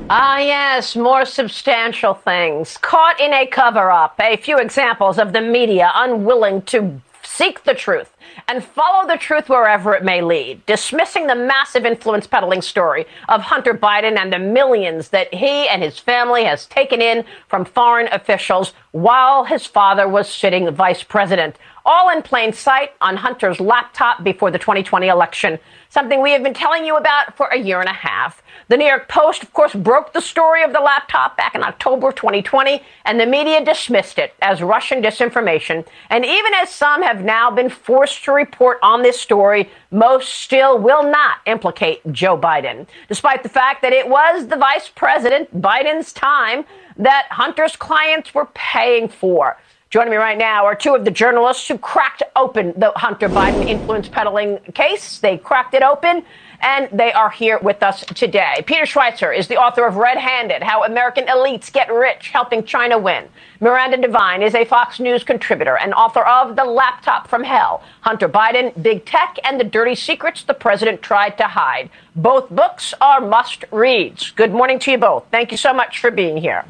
Ah, 0.08 0.38
yes, 0.38 0.94
more 0.94 1.24
substantial 1.24 2.14
things. 2.14 2.76
Caught 2.76 3.20
in 3.20 3.32
a 3.32 3.44
cover 3.44 3.90
up. 3.90 4.14
A 4.20 4.36
few 4.36 4.56
examples 4.56 5.18
of 5.18 5.32
the 5.32 5.40
media 5.40 5.90
unwilling 5.96 6.62
to 6.62 7.00
seek 7.24 7.64
the 7.64 7.74
truth 7.74 8.16
and 8.46 8.62
follow 8.62 9.08
the 9.08 9.16
truth 9.16 9.48
wherever 9.48 9.94
it 9.94 10.04
may 10.04 10.22
lead, 10.22 10.64
dismissing 10.64 11.26
the 11.26 11.34
massive 11.34 11.84
influence 11.84 12.26
peddling 12.26 12.62
story 12.62 13.04
of 13.28 13.42
Hunter 13.42 13.74
Biden 13.74 14.16
and 14.16 14.32
the 14.32 14.38
millions 14.38 15.08
that 15.08 15.34
he 15.34 15.66
and 15.66 15.82
his 15.82 15.98
family 15.98 16.44
has 16.44 16.66
taken 16.66 17.02
in 17.02 17.24
from 17.48 17.64
foreign 17.64 18.06
officials 18.12 18.74
while 18.92 19.42
his 19.44 19.66
father 19.66 20.06
was 20.06 20.28
sitting 20.28 20.70
vice 20.70 21.02
president. 21.02 21.56
All 21.84 22.10
in 22.10 22.22
plain 22.22 22.52
sight 22.52 22.92
on 23.00 23.16
Hunter's 23.16 23.60
laptop 23.60 24.22
before 24.22 24.52
the 24.52 24.58
2020 24.58 25.08
election, 25.08 25.58
something 25.88 26.22
we 26.22 26.32
have 26.32 26.44
been 26.44 26.54
telling 26.54 26.84
you 26.84 26.96
about 26.96 27.36
for 27.36 27.48
a 27.48 27.58
year 27.58 27.80
and 27.80 27.88
a 27.88 27.92
half. 27.92 28.42
The 28.68 28.76
New 28.76 28.86
York 28.86 29.06
Post, 29.06 29.44
of 29.44 29.52
course, 29.52 29.74
broke 29.74 30.12
the 30.12 30.20
story 30.20 30.64
of 30.64 30.72
the 30.72 30.80
laptop 30.80 31.36
back 31.36 31.54
in 31.54 31.62
October 31.62 32.08
of 32.08 32.16
2020, 32.16 32.82
and 33.04 33.20
the 33.20 33.24
media 33.24 33.64
dismissed 33.64 34.18
it 34.18 34.34
as 34.42 34.60
Russian 34.60 35.00
disinformation. 35.00 35.86
And 36.10 36.24
even 36.24 36.52
as 36.54 36.70
some 36.70 37.00
have 37.02 37.22
now 37.22 37.48
been 37.48 37.70
forced 37.70 38.24
to 38.24 38.32
report 38.32 38.80
on 38.82 39.02
this 39.02 39.20
story, 39.20 39.70
most 39.92 40.30
still 40.30 40.80
will 40.80 41.04
not 41.04 41.36
implicate 41.46 42.00
Joe 42.10 42.36
Biden, 42.36 42.88
despite 43.08 43.44
the 43.44 43.48
fact 43.48 43.82
that 43.82 43.92
it 43.92 44.08
was 44.08 44.48
the 44.48 44.56
vice 44.56 44.88
president, 44.88 45.62
Biden's 45.62 46.12
time, 46.12 46.64
that 46.96 47.28
Hunter's 47.30 47.76
clients 47.76 48.34
were 48.34 48.46
paying 48.46 49.08
for. 49.08 49.56
Joining 49.90 50.10
me 50.10 50.16
right 50.16 50.36
now 50.36 50.64
are 50.66 50.74
two 50.74 50.96
of 50.96 51.04
the 51.04 51.12
journalists 51.12 51.68
who 51.68 51.78
cracked 51.78 52.24
open 52.34 52.74
the 52.76 52.90
Hunter 52.96 53.28
Biden 53.28 53.68
influence 53.68 54.08
peddling 54.08 54.58
case. 54.74 55.20
They 55.20 55.38
cracked 55.38 55.74
it 55.74 55.84
open 55.84 56.24
and 56.60 56.88
they 56.92 57.12
are 57.12 57.30
here 57.30 57.58
with 57.58 57.82
us 57.82 58.04
today. 58.06 58.62
Peter 58.66 58.84
Schweizer 58.84 59.36
is 59.36 59.48
the 59.48 59.56
author 59.56 59.86
of 59.86 59.96
Red 59.96 60.18
Handed 60.18 60.62
How 60.62 60.84
American 60.84 61.26
Elites 61.26 61.72
Get 61.72 61.92
Rich 61.92 62.28
Helping 62.28 62.64
China 62.64 62.98
Win. 62.98 63.28
Miranda 63.60 63.96
Devine 63.96 64.42
is 64.42 64.54
a 64.54 64.64
Fox 64.64 65.00
News 65.00 65.24
contributor 65.24 65.78
and 65.78 65.94
author 65.94 66.22
of 66.22 66.56
The 66.56 66.64
Laptop 66.64 67.28
from 67.28 67.44
Hell 67.44 67.82
Hunter 68.00 68.28
Biden, 68.28 68.80
Big 68.82 69.04
Tech, 69.04 69.38
and 69.44 69.58
the 69.58 69.64
Dirty 69.64 69.94
Secrets 69.94 70.42
the 70.42 70.54
President 70.54 71.02
Tried 71.02 71.36
to 71.38 71.44
Hide. 71.44 71.90
Both 72.14 72.50
books 72.50 72.94
are 73.00 73.20
must 73.20 73.64
reads. 73.70 74.30
Good 74.30 74.52
morning 74.52 74.78
to 74.80 74.90
you 74.90 74.98
both. 74.98 75.24
Thank 75.30 75.50
you 75.50 75.58
so 75.58 75.72
much 75.72 76.00
for 76.00 76.10
being 76.10 76.36
here. 76.36 76.64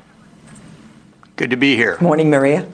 Good 1.36 1.50
to 1.50 1.56
be 1.56 1.76
here. 1.76 1.98
Morning, 2.00 2.30
Maria. 2.30 2.66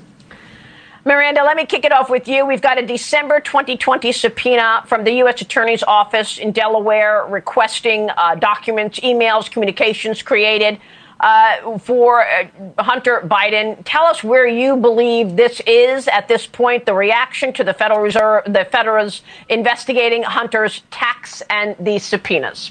Miranda, 1.04 1.42
let 1.42 1.56
me 1.56 1.66
kick 1.66 1.84
it 1.84 1.90
off 1.90 2.08
with 2.08 2.28
you. 2.28 2.46
We've 2.46 2.62
got 2.62 2.78
a 2.78 2.86
December 2.86 3.40
2020 3.40 4.12
subpoena 4.12 4.84
from 4.86 5.02
the 5.02 5.12
U.S. 5.14 5.40
Attorney's 5.40 5.82
Office 5.82 6.38
in 6.38 6.52
Delaware 6.52 7.26
requesting 7.26 8.08
uh, 8.10 8.36
documents, 8.36 9.00
emails, 9.00 9.50
communications 9.50 10.22
created 10.22 10.78
uh, 11.18 11.76
for 11.78 12.24
uh, 12.24 12.46
Hunter 12.78 13.20
Biden. 13.24 13.82
Tell 13.84 14.04
us 14.04 14.22
where 14.22 14.46
you 14.46 14.76
believe 14.76 15.34
this 15.34 15.60
is 15.66 16.06
at 16.06 16.28
this 16.28 16.46
point. 16.46 16.86
The 16.86 16.94
reaction 16.94 17.52
to 17.54 17.64
the 17.64 17.74
Federal 17.74 18.00
Reserve, 18.00 18.44
the 18.46 18.64
Federal's 18.70 19.22
investigating 19.48 20.22
Hunter's 20.22 20.82
tax 20.92 21.42
and 21.50 21.74
these 21.80 22.04
subpoenas. 22.04 22.70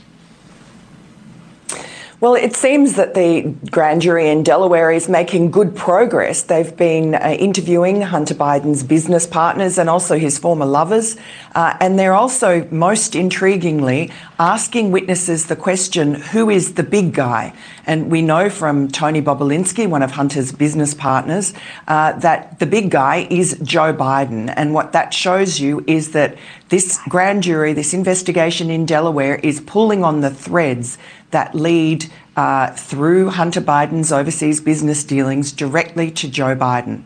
Well, 2.21 2.35
it 2.35 2.55
seems 2.55 2.97
that 2.97 3.15
the 3.15 3.51
grand 3.71 4.03
jury 4.03 4.29
in 4.29 4.43
Delaware 4.43 4.91
is 4.91 5.09
making 5.09 5.49
good 5.49 5.75
progress. 5.75 6.43
They've 6.43 6.77
been 6.77 7.15
uh, 7.15 7.35
interviewing 7.39 8.01
Hunter 8.01 8.35
Biden's 8.35 8.83
business 8.83 9.25
partners 9.25 9.79
and 9.79 9.89
also 9.89 10.19
his 10.19 10.37
former 10.37 10.67
lovers. 10.67 11.17
Uh, 11.55 11.75
and 11.79 11.97
they're 11.97 12.13
also, 12.13 12.67
most 12.69 13.13
intriguingly, 13.13 14.11
asking 14.37 14.91
witnesses 14.91 15.47
the 15.47 15.55
question 15.55 16.13
who 16.13 16.51
is 16.51 16.75
the 16.75 16.83
big 16.83 17.15
guy? 17.15 17.55
And 17.87 18.11
we 18.11 18.21
know 18.21 18.51
from 18.51 18.89
Tony 18.89 19.23
Bobulinski, 19.23 19.89
one 19.89 20.03
of 20.03 20.11
Hunter's 20.11 20.51
business 20.51 20.93
partners, 20.93 21.55
uh, 21.87 22.13
that 22.19 22.59
the 22.59 22.67
big 22.67 22.91
guy 22.91 23.25
is 23.31 23.57
Joe 23.63 23.95
Biden. 23.95 24.53
And 24.55 24.75
what 24.75 24.91
that 24.91 25.11
shows 25.11 25.59
you 25.59 25.83
is 25.87 26.11
that 26.11 26.37
this 26.69 26.99
grand 27.09 27.43
jury, 27.43 27.73
this 27.73 27.95
investigation 27.95 28.69
in 28.69 28.85
Delaware, 28.85 29.35
is 29.37 29.59
pulling 29.59 30.03
on 30.03 30.21
the 30.21 30.29
threads 30.29 30.99
that 31.31 31.55
lead 31.55 32.05
uh, 32.35 32.71
through 32.71 33.29
Hunter 33.31 33.61
Biden's 33.61 34.11
overseas 34.11 34.61
business 34.61 35.03
dealings 35.03 35.51
directly 35.51 36.11
to 36.11 36.29
Joe 36.29 36.55
Biden. 36.55 37.03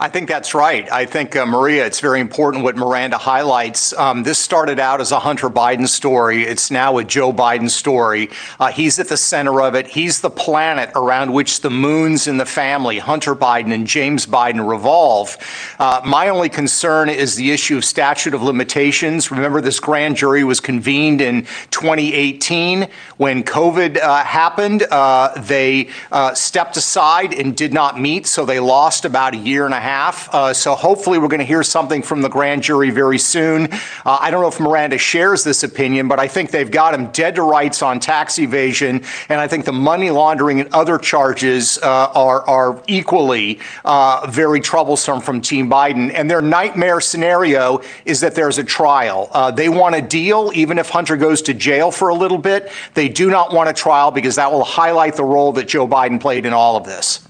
I 0.00 0.08
think 0.08 0.28
that's 0.28 0.54
right. 0.54 0.88
I 0.92 1.06
think, 1.06 1.34
uh, 1.34 1.44
Maria, 1.44 1.84
it's 1.84 1.98
very 1.98 2.20
important 2.20 2.62
what 2.62 2.76
Miranda 2.76 3.18
highlights. 3.18 3.92
Um, 3.94 4.22
this 4.22 4.38
started 4.38 4.78
out 4.78 5.00
as 5.00 5.10
a 5.10 5.18
Hunter 5.18 5.50
Biden 5.50 5.88
story. 5.88 6.44
It's 6.44 6.70
now 6.70 6.98
a 6.98 7.04
Joe 7.04 7.32
Biden 7.32 7.68
story. 7.68 8.30
Uh, 8.60 8.70
he's 8.70 9.00
at 9.00 9.08
the 9.08 9.16
center 9.16 9.60
of 9.60 9.74
it. 9.74 9.88
He's 9.88 10.20
the 10.20 10.30
planet 10.30 10.92
around 10.94 11.32
which 11.32 11.62
the 11.62 11.70
moons 11.70 12.28
in 12.28 12.36
the 12.36 12.46
family, 12.46 13.00
Hunter 13.00 13.34
Biden 13.34 13.74
and 13.74 13.88
James 13.88 14.24
Biden, 14.24 14.68
revolve. 14.68 15.36
Uh, 15.80 16.00
my 16.04 16.28
only 16.28 16.48
concern 16.48 17.08
is 17.08 17.34
the 17.34 17.50
issue 17.50 17.76
of 17.76 17.84
statute 17.84 18.34
of 18.34 18.42
limitations. 18.44 19.32
Remember, 19.32 19.60
this 19.60 19.80
grand 19.80 20.16
jury 20.16 20.44
was 20.44 20.60
convened 20.60 21.20
in 21.20 21.42
2018 21.72 22.86
when 23.16 23.42
COVID 23.42 23.98
uh, 23.98 24.22
happened. 24.22 24.84
Uh, 24.84 25.32
they 25.40 25.88
uh, 26.12 26.34
stepped 26.34 26.76
aside 26.76 27.34
and 27.34 27.56
did 27.56 27.72
not 27.72 27.98
meet, 27.98 28.28
so 28.28 28.44
they 28.44 28.60
lost 28.60 29.04
about 29.04 29.34
a 29.34 29.38
year 29.38 29.64
and 29.64 29.74
a 29.74 29.80
half 29.80 29.87
half. 29.88 30.34
Uh, 30.34 30.52
so 30.52 30.74
hopefully, 30.74 31.18
we're 31.18 31.28
going 31.28 31.38
to 31.40 31.46
hear 31.46 31.62
something 31.62 32.02
from 32.02 32.20
the 32.20 32.28
grand 32.28 32.62
jury 32.62 32.90
very 32.90 33.18
soon. 33.18 33.72
Uh, 33.72 34.18
I 34.20 34.30
don't 34.30 34.42
know 34.42 34.48
if 34.48 34.60
Miranda 34.60 34.98
shares 34.98 35.44
this 35.44 35.62
opinion, 35.62 36.08
but 36.08 36.20
I 36.20 36.28
think 36.28 36.50
they've 36.50 36.70
got 36.70 36.92
him 36.92 37.06
dead 37.10 37.36
to 37.36 37.42
rights 37.42 37.80
on 37.82 37.98
tax 37.98 38.38
evasion, 38.38 39.02
and 39.30 39.40
I 39.40 39.48
think 39.48 39.64
the 39.64 39.72
money 39.72 40.10
laundering 40.10 40.60
and 40.60 40.68
other 40.74 40.98
charges 40.98 41.78
uh, 41.78 42.12
are 42.14 42.46
are 42.46 42.82
equally 42.86 43.60
uh, 43.84 44.26
very 44.28 44.60
troublesome 44.60 45.20
from 45.20 45.40
Team 45.40 45.70
Biden. 45.70 46.12
And 46.14 46.30
their 46.30 46.42
nightmare 46.42 47.00
scenario 47.00 47.80
is 48.04 48.20
that 48.20 48.34
there's 48.34 48.58
a 48.58 48.64
trial. 48.64 49.28
Uh, 49.32 49.50
they 49.50 49.68
want 49.68 49.94
a 49.94 50.02
deal, 50.02 50.52
even 50.54 50.78
if 50.78 50.90
Hunter 50.90 51.16
goes 51.16 51.40
to 51.42 51.54
jail 51.54 51.90
for 51.90 52.08
a 52.08 52.14
little 52.14 52.38
bit. 52.38 52.70
They 52.94 53.08
do 53.08 53.30
not 53.30 53.52
want 53.52 53.70
a 53.70 53.72
trial 53.72 54.10
because 54.10 54.36
that 54.36 54.52
will 54.52 54.64
highlight 54.64 55.16
the 55.16 55.24
role 55.24 55.52
that 55.52 55.66
Joe 55.68 55.88
Biden 55.88 56.20
played 56.20 56.44
in 56.44 56.52
all 56.52 56.76
of 56.76 56.84
this. 56.84 57.27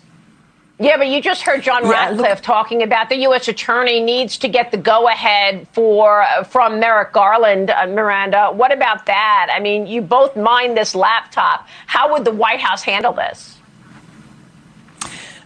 Yeah, 0.80 0.96
but 0.96 1.08
you 1.08 1.20
just 1.20 1.42
heard 1.42 1.62
John 1.62 1.88
Ratcliffe 1.88 2.40
talking 2.40 2.84
about 2.84 3.08
the 3.08 3.16
U.S. 3.22 3.48
attorney 3.48 4.00
needs 4.00 4.38
to 4.38 4.48
get 4.48 4.70
the 4.70 4.76
go-ahead 4.76 5.66
for 5.72 6.24
from 6.48 6.78
Merrick 6.78 7.12
Garland, 7.12 7.70
uh, 7.70 7.86
Miranda. 7.88 8.50
What 8.52 8.72
about 8.72 9.06
that? 9.06 9.48
I 9.52 9.58
mean, 9.58 9.88
you 9.88 10.00
both 10.02 10.36
mined 10.36 10.76
this 10.76 10.94
laptop. 10.94 11.66
How 11.86 12.12
would 12.12 12.24
the 12.24 12.30
White 12.30 12.60
House 12.60 12.82
handle 12.84 13.12
this? 13.12 13.57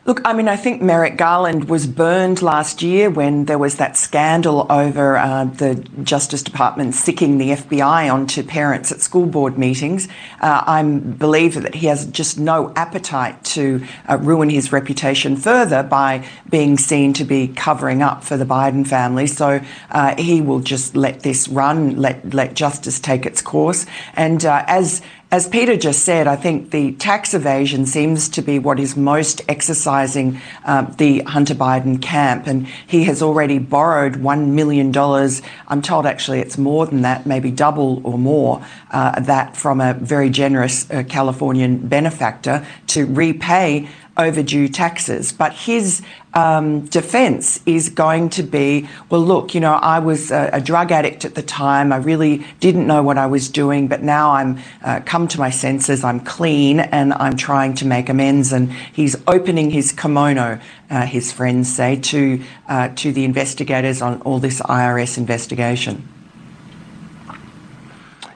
Look, 0.04 0.20
I 0.24 0.32
mean, 0.32 0.48
I 0.48 0.56
think 0.56 0.82
Merrick 0.82 1.16
Garland 1.16 1.68
was 1.68 1.86
burned 1.86 2.42
last 2.42 2.82
year 2.82 3.08
when 3.08 3.44
there 3.44 3.58
was 3.58 3.76
that 3.76 3.96
scandal 3.96 4.66
over 4.68 5.16
uh, 5.16 5.44
the 5.44 5.76
Justice 6.02 6.42
Department 6.42 6.96
sicking 6.96 7.38
the 7.38 7.50
FBI 7.50 8.12
onto 8.12 8.42
parents 8.42 8.90
at 8.90 9.00
school 9.00 9.26
board 9.26 9.56
meetings. 9.56 10.08
Uh, 10.40 10.64
I 10.66 10.82
believe 10.82 11.54
that 11.62 11.76
he 11.76 11.86
has 11.86 12.06
just 12.06 12.36
no 12.36 12.72
appetite 12.74 13.44
to 13.44 13.86
uh, 14.08 14.18
ruin 14.18 14.50
his 14.50 14.72
reputation 14.72 15.36
further 15.36 15.84
by 15.84 16.26
being 16.50 16.78
seen 16.78 17.12
to 17.12 17.24
be 17.24 17.46
covering 17.46 18.02
up 18.02 18.24
for 18.24 18.36
the 18.36 18.44
Biden 18.44 18.84
family. 18.84 19.28
So 19.28 19.60
uh, 19.92 20.16
he 20.20 20.40
will 20.40 20.60
just 20.60 20.96
let 20.96 21.20
this 21.20 21.46
run, 21.46 21.94
let 21.94 22.34
let 22.34 22.54
justice 22.54 22.98
take 22.98 23.24
its 23.24 23.40
course. 23.40 23.86
And 24.14 24.44
uh, 24.44 24.64
as 24.66 25.00
as 25.32 25.48
Peter 25.48 25.78
just 25.78 26.04
said, 26.04 26.26
I 26.26 26.36
think 26.36 26.72
the 26.72 26.92
tax 26.92 27.32
evasion 27.32 27.86
seems 27.86 28.28
to 28.28 28.42
be 28.42 28.58
what 28.58 28.78
is 28.78 28.98
most 28.98 29.40
exercising 29.48 30.42
um, 30.66 30.94
the 30.98 31.20
Hunter 31.20 31.54
Biden 31.54 32.02
camp. 32.02 32.46
And 32.46 32.66
he 32.86 33.04
has 33.04 33.22
already 33.22 33.58
borrowed 33.58 34.16
$1 34.16 34.48
million. 34.48 34.94
I'm 35.68 35.80
told 35.80 36.04
actually 36.04 36.40
it's 36.40 36.58
more 36.58 36.84
than 36.84 37.00
that, 37.00 37.24
maybe 37.24 37.50
double 37.50 38.02
or 38.06 38.18
more, 38.18 38.62
uh, 38.90 39.20
that 39.20 39.56
from 39.56 39.80
a 39.80 39.94
very 39.94 40.28
generous 40.28 40.88
uh, 40.90 41.02
Californian 41.08 41.78
benefactor 41.88 42.66
to 42.88 43.06
repay 43.06 43.88
overdue 44.18 44.68
taxes. 44.68 45.32
But 45.32 45.54
his 45.54 46.02
um, 46.34 46.86
defense 46.86 47.60
is 47.66 47.90
going 47.90 48.30
to 48.30 48.42
be 48.42 48.88
well, 49.10 49.20
look, 49.20 49.54
you 49.54 49.60
know, 49.60 49.74
I 49.74 49.98
was 49.98 50.30
a, 50.30 50.50
a, 50.54 50.60
drug 50.60 50.90
addict 50.90 51.24
at 51.24 51.34
the 51.34 51.42
time. 51.42 51.92
I 51.92 51.96
really 51.96 52.46
didn't 52.60 52.86
know 52.86 53.02
what 53.02 53.18
I 53.18 53.26
was 53.26 53.48
doing, 53.50 53.88
but 53.88 54.02
now 54.02 54.32
I'm 54.32 54.58
uh, 54.82 55.00
come 55.04 55.28
to 55.28 55.38
my 55.38 55.50
senses. 55.50 56.04
I'm 56.04 56.20
clean 56.20 56.80
and 56.80 57.12
I'm 57.14 57.36
trying 57.36 57.74
to 57.74 57.86
make 57.86 58.08
amends. 58.08 58.52
And 58.52 58.72
he's 58.72 59.16
opening 59.26 59.70
his 59.70 59.92
kimono, 59.92 60.58
uh, 60.90 61.06
his 61.06 61.30
friends 61.32 61.74
say, 61.74 61.96
to, 61.96 62.42
uh, 62.68 62.88
to 62.96 63.12
the 63.12 63.24
investigators 63.24 64.00
on 64.00 64.22
all 64.22 64.38
this 64.38 64.60
IRS 64.62 65.18
investigation. 65.18 66.08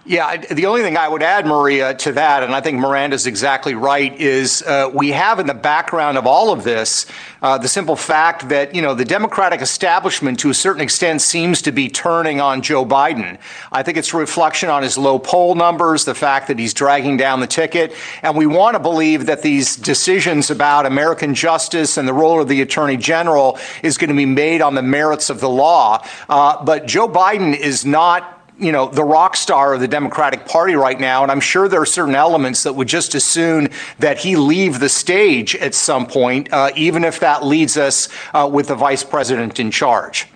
Yeah, 0.09 0.37
the 0.37 0.67
only 0.67 0.83
thing 0.83 0.97
I 0.97 1.09
would 1.09 1.25
add, 1.25 1.47
Maria, 1.47 1.93
to 1.93 2.13
that, 2.13 2.45
and 2.45 2.55
I 2.55 2.61
think 2.61 2.79
Miranda's 2.79 3.27
exactly 3.27 3.75
right, 3.75 4.15
is 4.21 4.63
uh, 4.63 4.89
we 4.95 5.11
have 5.11 5.41
in 5.41 5.49
the 5.49 5.55
background 5.55 6.17
of 6.17 6.29
all 6.29 6.53
of 6.53 6.63
this 6.63 7.07
uh, 7.43 7.59
the 7.59 7.67
simple 7.67 7.97
fact 7.97 8.49
that, 8.51 8.73
you 8.73 8.83
know, 8.83 8.95
the 8.95 9.05
Democratic 9.05 9.61
establishment 9.61 10.39
to 10.39 10.51
a 10.51 10.55
certain 10.55 10.81
extent 10.81 11.23
seems 11.23 11.61
to 11.63 11.73
be 11.73 11.89
turning 11.89 12.41
on 12.41 12.63
Joe 12.63 12.87
Biden. 12.87 13.37
I 13.73 13.83
think 13.83 13.97
it's 13.99 14.15
a 14.15 14.17
reflection 14.17 14.69
on 14.69 14.85
his 14.85 14.97
low 14.97 15.19
poll 15.19 15.57
numbers, 15.57 16.05
the 16.05 16.15
fact 16.15 16.47
that 16.49 16.59
he's 16.61 16.73
dragging 16.73 17.17
down 17.17 17.41
the 17.41 17.49
ticket. 17.49 17.93
And 18.23 18.37
we 18.37 18.47
want 18.47 18.77
to 18.77 18.81
believe 18.81 19.27
that 19.27 19.43
these 19.43 19.75
decisions 19.75 20.51
about 20.53 20.87
American 20.87 21.35
justice 21.35 21.97
and 21.97 22.07
the 22.07 22.15
role 22.15 22.41
of 22.41 22.47
the 22.47 22.63
attorney 22.63 22.97
general 22.97 23.59
is 23.83 23.99
going 23.99 24.11
to 24.11 24.17
be 24.17 24.25
made 24.25 24.63
on 24.63 24.77
the 24.77 24.83
merits 24.83 25.31
of 25.31 25.41
the 25.41 25.51
law. 25.51 26.07
Uh, 26.29 26.65
but 26.65 26.87
Joe 26.87 27.09
Biden 27.09 27.57
is 27.57 27.85
not 27.85 28.36
you 28.59 28.73
know, 28.73 28.89
the 28.89 29.05
rock 29.05 29.37
star 29.37 29.75
of 29.75 29.81
the 29.81 29.89
Democratic 29.89 30.47
Party 30.47 30.75
right 30.75 30.99
now. 30.99 31.23
And 31.23 31.31
I'm 31.31 31.41
sure 31.41 31.69
there 31.69 31.81
are 31.81 31.87
certain 31.87 32.15
elements 32.15 32.63
that 32.63 32.73
would 32.73 32.89
just 32.89 33.15
as 33.15 33.25
soon 33.25 33.69
that 33.99 34.19
he 34.19 34.37
leave 34.37 34.81
the 34.81 34.89
stage 34.89 35.55
at 35.57 35.75
some 35.75 36.07
point, 36.07 36.53
uh, 36.53 36.71
even 36.75 37.05
if 37.05 37.21
that 37.21 37.45
leads 37.45 37.77
us 37.77 38.09
uh, 38.33 38.49
with 38.51 38.69
the 38.69 38.75
vice 38.75 39.05
president 39.05 39.61
in 39.61 39.71
charge. 39.71 40.27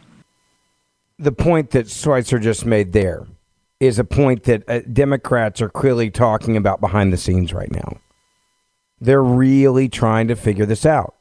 The 1.18 1.32
point 1.32 1.70
that 1.70 1.86
Schweizer 1.86 2.40
just 2.40 2.64
made 2.64 2.92
there 2.92 3.26
is 3.78 3.98
a 3.98 4.04
point 4.04 4.44
that 4.44 4.68
uh, 4.68 4.80
Democrats 4.80 5.62
are 5.62 5.70
clearly 5.70 6.10
talking 6.10 6.56
about 6.56 6.80
behind 6.80 7.12
the 7.12 7.16
scenes 7.16 7.52
right 7.52 7.70
now. 7.70 7.98
They're 9.00 9.22
really 9.22 9.88
trying 9.88 10.28
to 10.28 10.36
figure 10.36 10.66
this 10.66 10.84
out. 10.84 11.14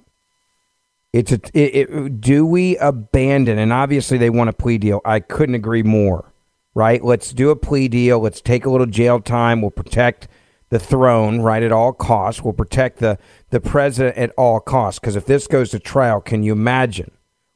It's 1.13 1.31
a, 1.31 1.39
it, 1.53 1.89
it, 1.89 2.21
do 2.21 2.45
we 2.45 2.77
abandon? 2.77 3.57
And 3.57 3.71
obviously, 3.73 4.17
they 4.17 4.29
want 4.29 4.49
a 4.49 4.53
plea 4.53 4.77
deal. 4.77 5.01
I 5.05 5.21
couldn't 5.21 5.55
agree 5.55 5.81
more 5.81 6.28
right? 6.73 7.03
Let's 7.03 7.33
do 7.33 7.49
a 7.49 7.55
plea 7.55 7.87
deal. 7.87 8.19
Let's 8.19 8.41
take 8.41 8.65
a 8.65 8.69
little 8.69 8.87
jail 8.87 9.19
time. 9.19 9.61
We'll 9.61 9.71
protect 9.71 10.27
the 10.69 10.79
throne, 10.79 11.41
right, 11.41 11.63
at 11.63 11.71
all 11.71 11.93
costs. 11.93 12.43
We'll 12.43 12.53
protect 12.53 12.99
the, 12.99 13.17
the 13.49 13.59
president 13.59 14.17
at 14.17 14.31
all 14.37 14.59
costs. 14.59 14.99
Because 14.99 15.15
if 15.15 15.25
this 15.25 15.47
goes 15.47 15.71
to 15.71 15.79
trial, 15.79 16.21
can 16.21 16.43
you 16.43 16.53
imagine 16.53 17.11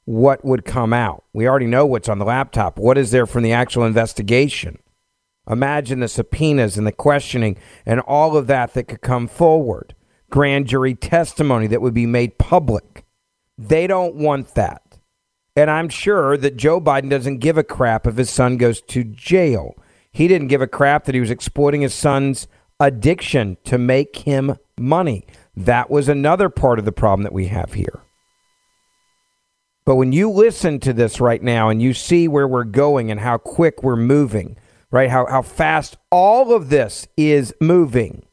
what 0.06 0.44
would 0.44 0.66
come 0.66 0.94
out? 0.94 1.24
We 1.34 1.48
already 1.48 1.68
know 1.68 1.86
what's 1.86 2.10
on 2.10 2.20
the 2.20 2.26
laptop. 2.26 2.78
What 2.78 2.98
is 2.98 3.12
there 3.12 3.26
from 3.26 3.44
the 3.44 3.54
actual 3.54 3.86
investigation? 3.86 4.80
Imagine 5.50 6.00
the 6.00 6.08
subpoenas 6.08 6.78
and 6.78 6.88
the 6.88 6.92
questioning 6.92 7.58
and 7.86 8.00
all 8.02 8.38
of 8.38 8.48
that 8.48 8.74
that 8.74 8.88
could 8.88 9.02
come 9.02 9.28
forward. 9.28 9.94
Grand 10.30 10.68
jury 10.68 10.96
testimony 10.96 11.68
that 11.68 11.82
would 11.82 11.94
be 11.94 12.06
made 12.06 12.38
public. 12.38 13.06
They 13.58 13.86
don't 13.88 14.16
want 14.16 14.56
that. 14.56 14.83
And 15.56 15.70
I'm 15.70 15.90
sure 15.90 16.36
that 16.38 16.58
Joe 16.58 16.82
Biden 16.82 17.10
doesn't 17.10 17.38
give 17.38 17.58
a 17.58 17.64
crap 17.64 18.08
if 18.08 18.18
his 18.18 18.30
son 18.30 18.58
goes 18.58 18.82
to 18.82 19.04
jail. 19.04 19.76
He 20.12 20.28
didn't 20.28 20.48
give 20.48 20.62
a 20.62 20.68
crap 20.68 21.06
that 21.06 21.16
he 21.16 21.22
was 21.22 21.30
exploiting 21.32 21.82
his 21.82 21.94
son's 21.94 22.48
addiction 22.80 23.58
to 23.66 23.78
make 23.78 24.18
him 24.18 24.58
money. 24.78 25.26
That 25.56 25.92
was 25.92 26.10
another 26.10 26.50
part 26.50 26.80
of 26.80 26.86
the 26.86 26.92
problem 26.92 27.24
that 27.24 27.34
we 27.34 27.48
have 27.48 27.74
here. 27.74 28.02
But 29.86 29.96
when 29.96 30.12
you 30.12 30.30
listen 30.30 30.80
to 30.82 30.94
this 30.94 31.20
right 31.20 31.42
now 31.42 31.70
and 31.70 31.82
you 31.82 31.94
see 31.94 32.28
where 32.28 32.48
we're 32.48 32.64
going 32.64 33.12
and 33.12 33.20
how 33.20 33.38
quick 33.38 33.84
we're 33.84 33.96
moving, 33.96 34.58
right? 34.92 35.10
How, 35.10 35.26
how 35.28 35.42
fast 35.42 35.98
all 36.10 36.54
of 36.54 36.70
this 36.70 37.08
is 37.18 37.54
moving, 37.60 38.26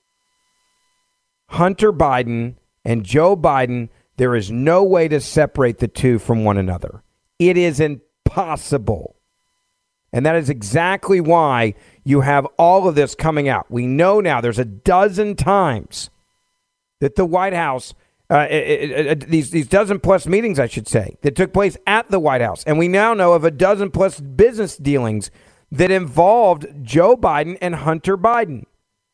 Hunter 1.49 1.93
Biden 1.93 2.55
and 2.85 3.05
Joe 3.05 3.37
Biden, 3.37 3.89
there 4.17 4.37
is 4.37 4.51
no 4.51 4.85
way 4.85 5.09
to 5.09 5.21
separate 5.21 5.79
the 5.79 5.89
two 5.89 6.19
from 6.19 6.45
one 6.45 6.57
another. 6.57 7.03
It 7.41 7.57
is 7.57 7.81
impossible. 7.81 9.17
And 10.13 10.27
that 10.27 10.37
is 10.37 10.51
exactly 10.51 11.21
why 11.21 11.75
you 12.05 12.21
have 12.21 12.47
all 12.59 12.87
of 12.87 12.95
this 12.95 13.15
coming 13.15 13.49
out. 13.49 13.71
We 13.71 13.87
know 13.87 14.21
now 14.21 14.41
there's 14.41 14.59
a 14.59 14.65
dozen 14.65 15.37
times 15.37 16.11
that 17.01 17.17
the 17.17 17.25
White 17.25 17.55
House, 17.55 17.95
uh, 18.29 18.47
it, 18.51 18.91
it, 18.91 19.07
it, 19.07 19.21
these, 19.29 19.51
these 19.51 19.69
dozen 19.69 20.01
plus 20.01 20.27
meetings, 20.27 20.59
I 20.59 20.67
should 20.67 20.87
say, 20.87 21.17
that 21.23 21.35
took 21.35 21.53
place 21.53 21.77
at 21.87 22.11
the 22.11 22.21
White 22.21 22.43
House. 22.43 22.63
And 22.65 22.79
we 22.79 22.89
now 22.89 23.15
know 23.15 23.33
of 23.33 23.45
a 23.45 23.51
dozen 23.51 23.91
plus 23.91 24.21
business 24.21 24.77
dealings 24.77 25.31
that 25.73 25.91
involved 25.91 26.67
Joe 26.83 27.17
Biden 27.17 27.57
and 27.63 27.77
Hunter 27.77 28.19
Biden. 28.19 28.67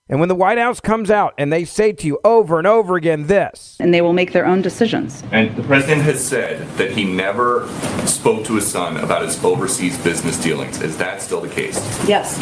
And 0.08 0.20
when 0.20 0.28
the 0.28 0.36
White 0.36 0.58
House 0.58 0.78
comes 0.78 1.10
out 1.10 1.34
and 1.36 1.52
they 1.52 1.64
say 1.64 1.92
to 1.92 2.06
you 2.06 2.20
over 2.24 2.58
and 2.58 2.66
over 2.66 2.94
again 2.94 3.26
this, 3.26 3.76
and 3.80 3.92
they 3.92 4.00
will 4.00 4.12
make 4.12 4.32
their 4.32 4.46
own 4.46 4.62
decisions. 4.62 5.24
And 5.32 5.56
the 5.56 5.64
president 5.64 6.02
has 6.02 6.24
said 6.24 6.64
that 6.76 6.92
he 6.92 7.02
never 7.02 7.66
spoke 8.06 8.44
to 8.44 8.54
his 8.54 8.68
son 8.68 8.98
about 8.98 9.22
his 9.22 9.42
overseas 9.42 9.98
business 9.98 10.40
dealings. 10.40 10.80
Is 10.80 10.96
that 10.98 11.20
still 11.22 11.40
the 11.40 11.48
case? 11.48 11.76
Yes. 12.08 12.38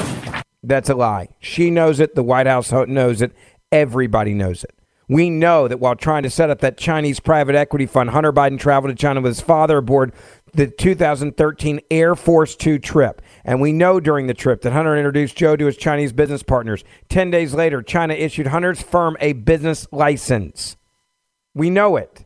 That's 0.62 0.90
a 0.90 0.94
lie. 0.94 1.28
She 1.40 1.70
knows 1.70 2.00
it. 2.00 2.14
The 2.14 2.22
White 2.22 2.46
House 2.46 2.70
knows 2.70 3.22
it. 3.22 3.32
Everybody 3.72 4.34
knows 4.34 4.62
it. 4.62 4.74
We 5.08 5.30
know 5.30 5.66
that 5.66 5.80
while 5.80 5.96
trying 5.96 6.22
to 6.24 6.30
set 6.30 6.50
up 6.50 6.60
that 6.60 6.76
Chinese 6.76 7.18
private 7.18 7.54
equity 7.54 7.86
fund, 7.86 8.10
Hunter 8.10 8.32
Biden 8.32 8.58
traveled 8.58 8.94
to 8.94 9.00
China 9.00 9.22
with 9.22 9.30
his 9.30 9.40
father 9.40 9.78
aboard 9.78 10.12
the 10.54 10.66
2013 10.66 11.80
Air 11.90 12.14
Force 12.14 12.56
Two 12.56 12.78
trip. 12.78 13.20
And 13.44 13.60
we 13.60 13.72
know 13.72 14.00
during 14.00 14.26
the 14.26 14.34
trip 14.34 14.62
that 14.62 14.72
Hunter 14.72 14.96
introduced 14.96 15.36
Joe 15.36 15.56
to 15.56 15.66
his 15.66 15.76
Chinese 15.76 16.12
business 16.12 16.42
partners. 16.42 16.84
10 17.08 17.30
days 17.30 17.54
later, 17.54 17.82
China 17.82 18.14
issued 18.14 18.48
Hunter's 18.48 18.82
firm 18.82 19.16
a 19.20 19.32
business 19.32 19.86
license. 19.92 20.76
We 21.54 21.70
know 21.70 21.96
it. 21.96 22.24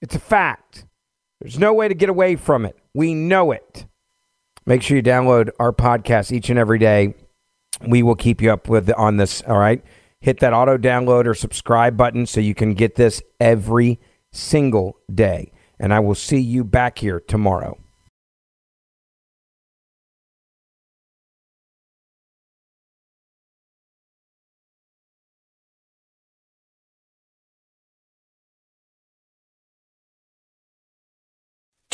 It's 0.00 0.14
a 0.14 0.20
fact. 0.20 0.86
There's 1.40 1.58
no 1.58 1.72
way 1.72 1.88
to 1.88 1.94
get 1.94 2.08
away 2.08 2.36
from 2.36 2.64
it. 2.64 2.76
We 2.94 3.14
know 3.14 3.52
it. 3.52 3.86
Make 4.66 4.82
sure 4.82 4.96
you 4.96 5.02
download 5.02 5.50
our 5.58 5.72
podcast 5.72 6.32
each 6.32 6.50
and 6.50 6.58
every 6.58 6.78
day. 6.78 7.14
We 7.86 8.02
will 8.02 8.16
keep 8.16 8.42
you 8.42 8.52
up 8.52 8.68
with 8.68 8.90
on 8.96 9.16
this, 9.16 9.42
all 9.42 9.58
right? 9.58 9.82
Hit 10.20 10.40
that 10.40 10.52
auto 10.52 10.76
download 10.76 11.26
or 11.26 11.34
subscribe 11.34 11.96
button 11.96 12.26
so 12.26 12.40
you 12.40 12.54
can 12.54 12.74
get 12.74 12.96
this 12.96 13.22
every 13.38 14.00
single 14.32 14.98
day. 15.12 15.52
And 15.80 15.94
I 15.94 16.00
will 16.00 16.14
see 16.14 16.40
you 16.40 16.64
back 16.64 16.98
here 16.98 17.20
tomorrow. 17.20 17.78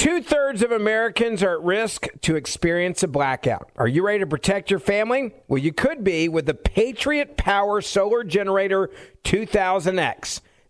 Two 0.04 0.20
thirds 0.20 0.62
of 0.62 0.70
Americans 0.70 1.42
are 1.42 1.54
at 1.54 1.62
risk 1.62 2.08
to 2.20 2.36
experience 2.36 3.02
a 3.02 3.08
blackout. 3.08 3.70
Are 3.76 3.88
you 3.88 4.04
ready 4.04 4.18
to 4.18 4.26
protect 4.26 4.70
your 4.70 4.78
family? 4.78 5.32
Well, 5.48 5.56
you 5.56 5.72
could 5.72 6.04
be 6.04 6.28
with 6.28 6.44
the 6.44 6.52
Patriot 6.52 7.38
Power 7.38 7.80
Solar 7.80 8.22
Generator 8.22 8.90
2000X. 9.24 10.42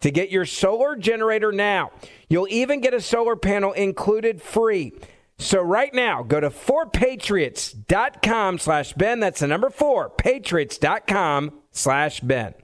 to 0.00 0.10
get 0.10 0.30
your 0.30 0.46
solar 0.46 0.96
generator 0.96 1.52
now. 1.52 1.92
You'll 2.28 2.48
even 2.48 2.80
get 2.80 2.94
a 2.94 3.00
solar 3.00 3.36
panel 3.36 3.72
included 3.72 4.42
free. 4.42 4.92
So 5.38 5.60
right 5.60 5.94
now, 5.94 6.24
go 6.24 6.40
to 6.40 6.50
4patriots.com 6.50 8.58
slash 8.58 8.92
Ben. 8.94 9.20
That's 9.20 9.38
the 9.40 9.46
number 9.46 9.70
four, 9.70 10.10
patriots.com 10.10 11.52
slash 11.70 12.18
Ben. 12.20 12.54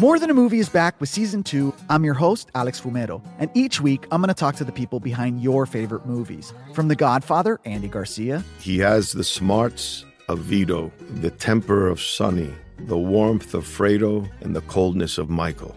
More 0.00 0.18
Than 0.18 0.30
a 0.30 0.34
Movie 0.34 0.60
is 0.60 0.70
back 0.70 0.98
with 0.98 1.10
season 1.10 1.42
two. 1.42 1.74
I'm 1.90 2.04
your 2.04 2.14
host, 2.14 2.50
Alex 2.54 2.80
Fumero, 2.80 3.22
and 3.38 3.50
each 3.52 3.82
week 3.82 4.06
I'm 4.10 4.22
going 4.22 4.28
to 4.28 4.34
talk 4.34 4.56
to 4.56 4.64
the 4.64 4.72
people 4.72 4.98
behind 4.98 5.42
your 5.42 5.66
favorite 5.66 6.06
movies. 6.06 6.54
From 6.72 6.88
The 6.88 6.96
Godfather, 6.96 7.60
Andy 7.66 7.88
Garcia. 7.88 8.42
He 8.60 8.78
has 8.78 9.12
the 9.12 9.22
smarts 9.22 10.06
of 10.28 10.38
Vito, 10.38 10.90
the 11.20 11.30
temper 11.30 11.86
of 11.86 12.00
Sonny, 12.00 12.50
the 12.78 12.96
warmth 12.96 13.52
of 13.52 13.64
Fredo, 13.64 14.26
and 14.40 14.56
the 14.56 14.62
coldness 14.62 15.18
of 15.18 15.28
Michael. 15.28 15.76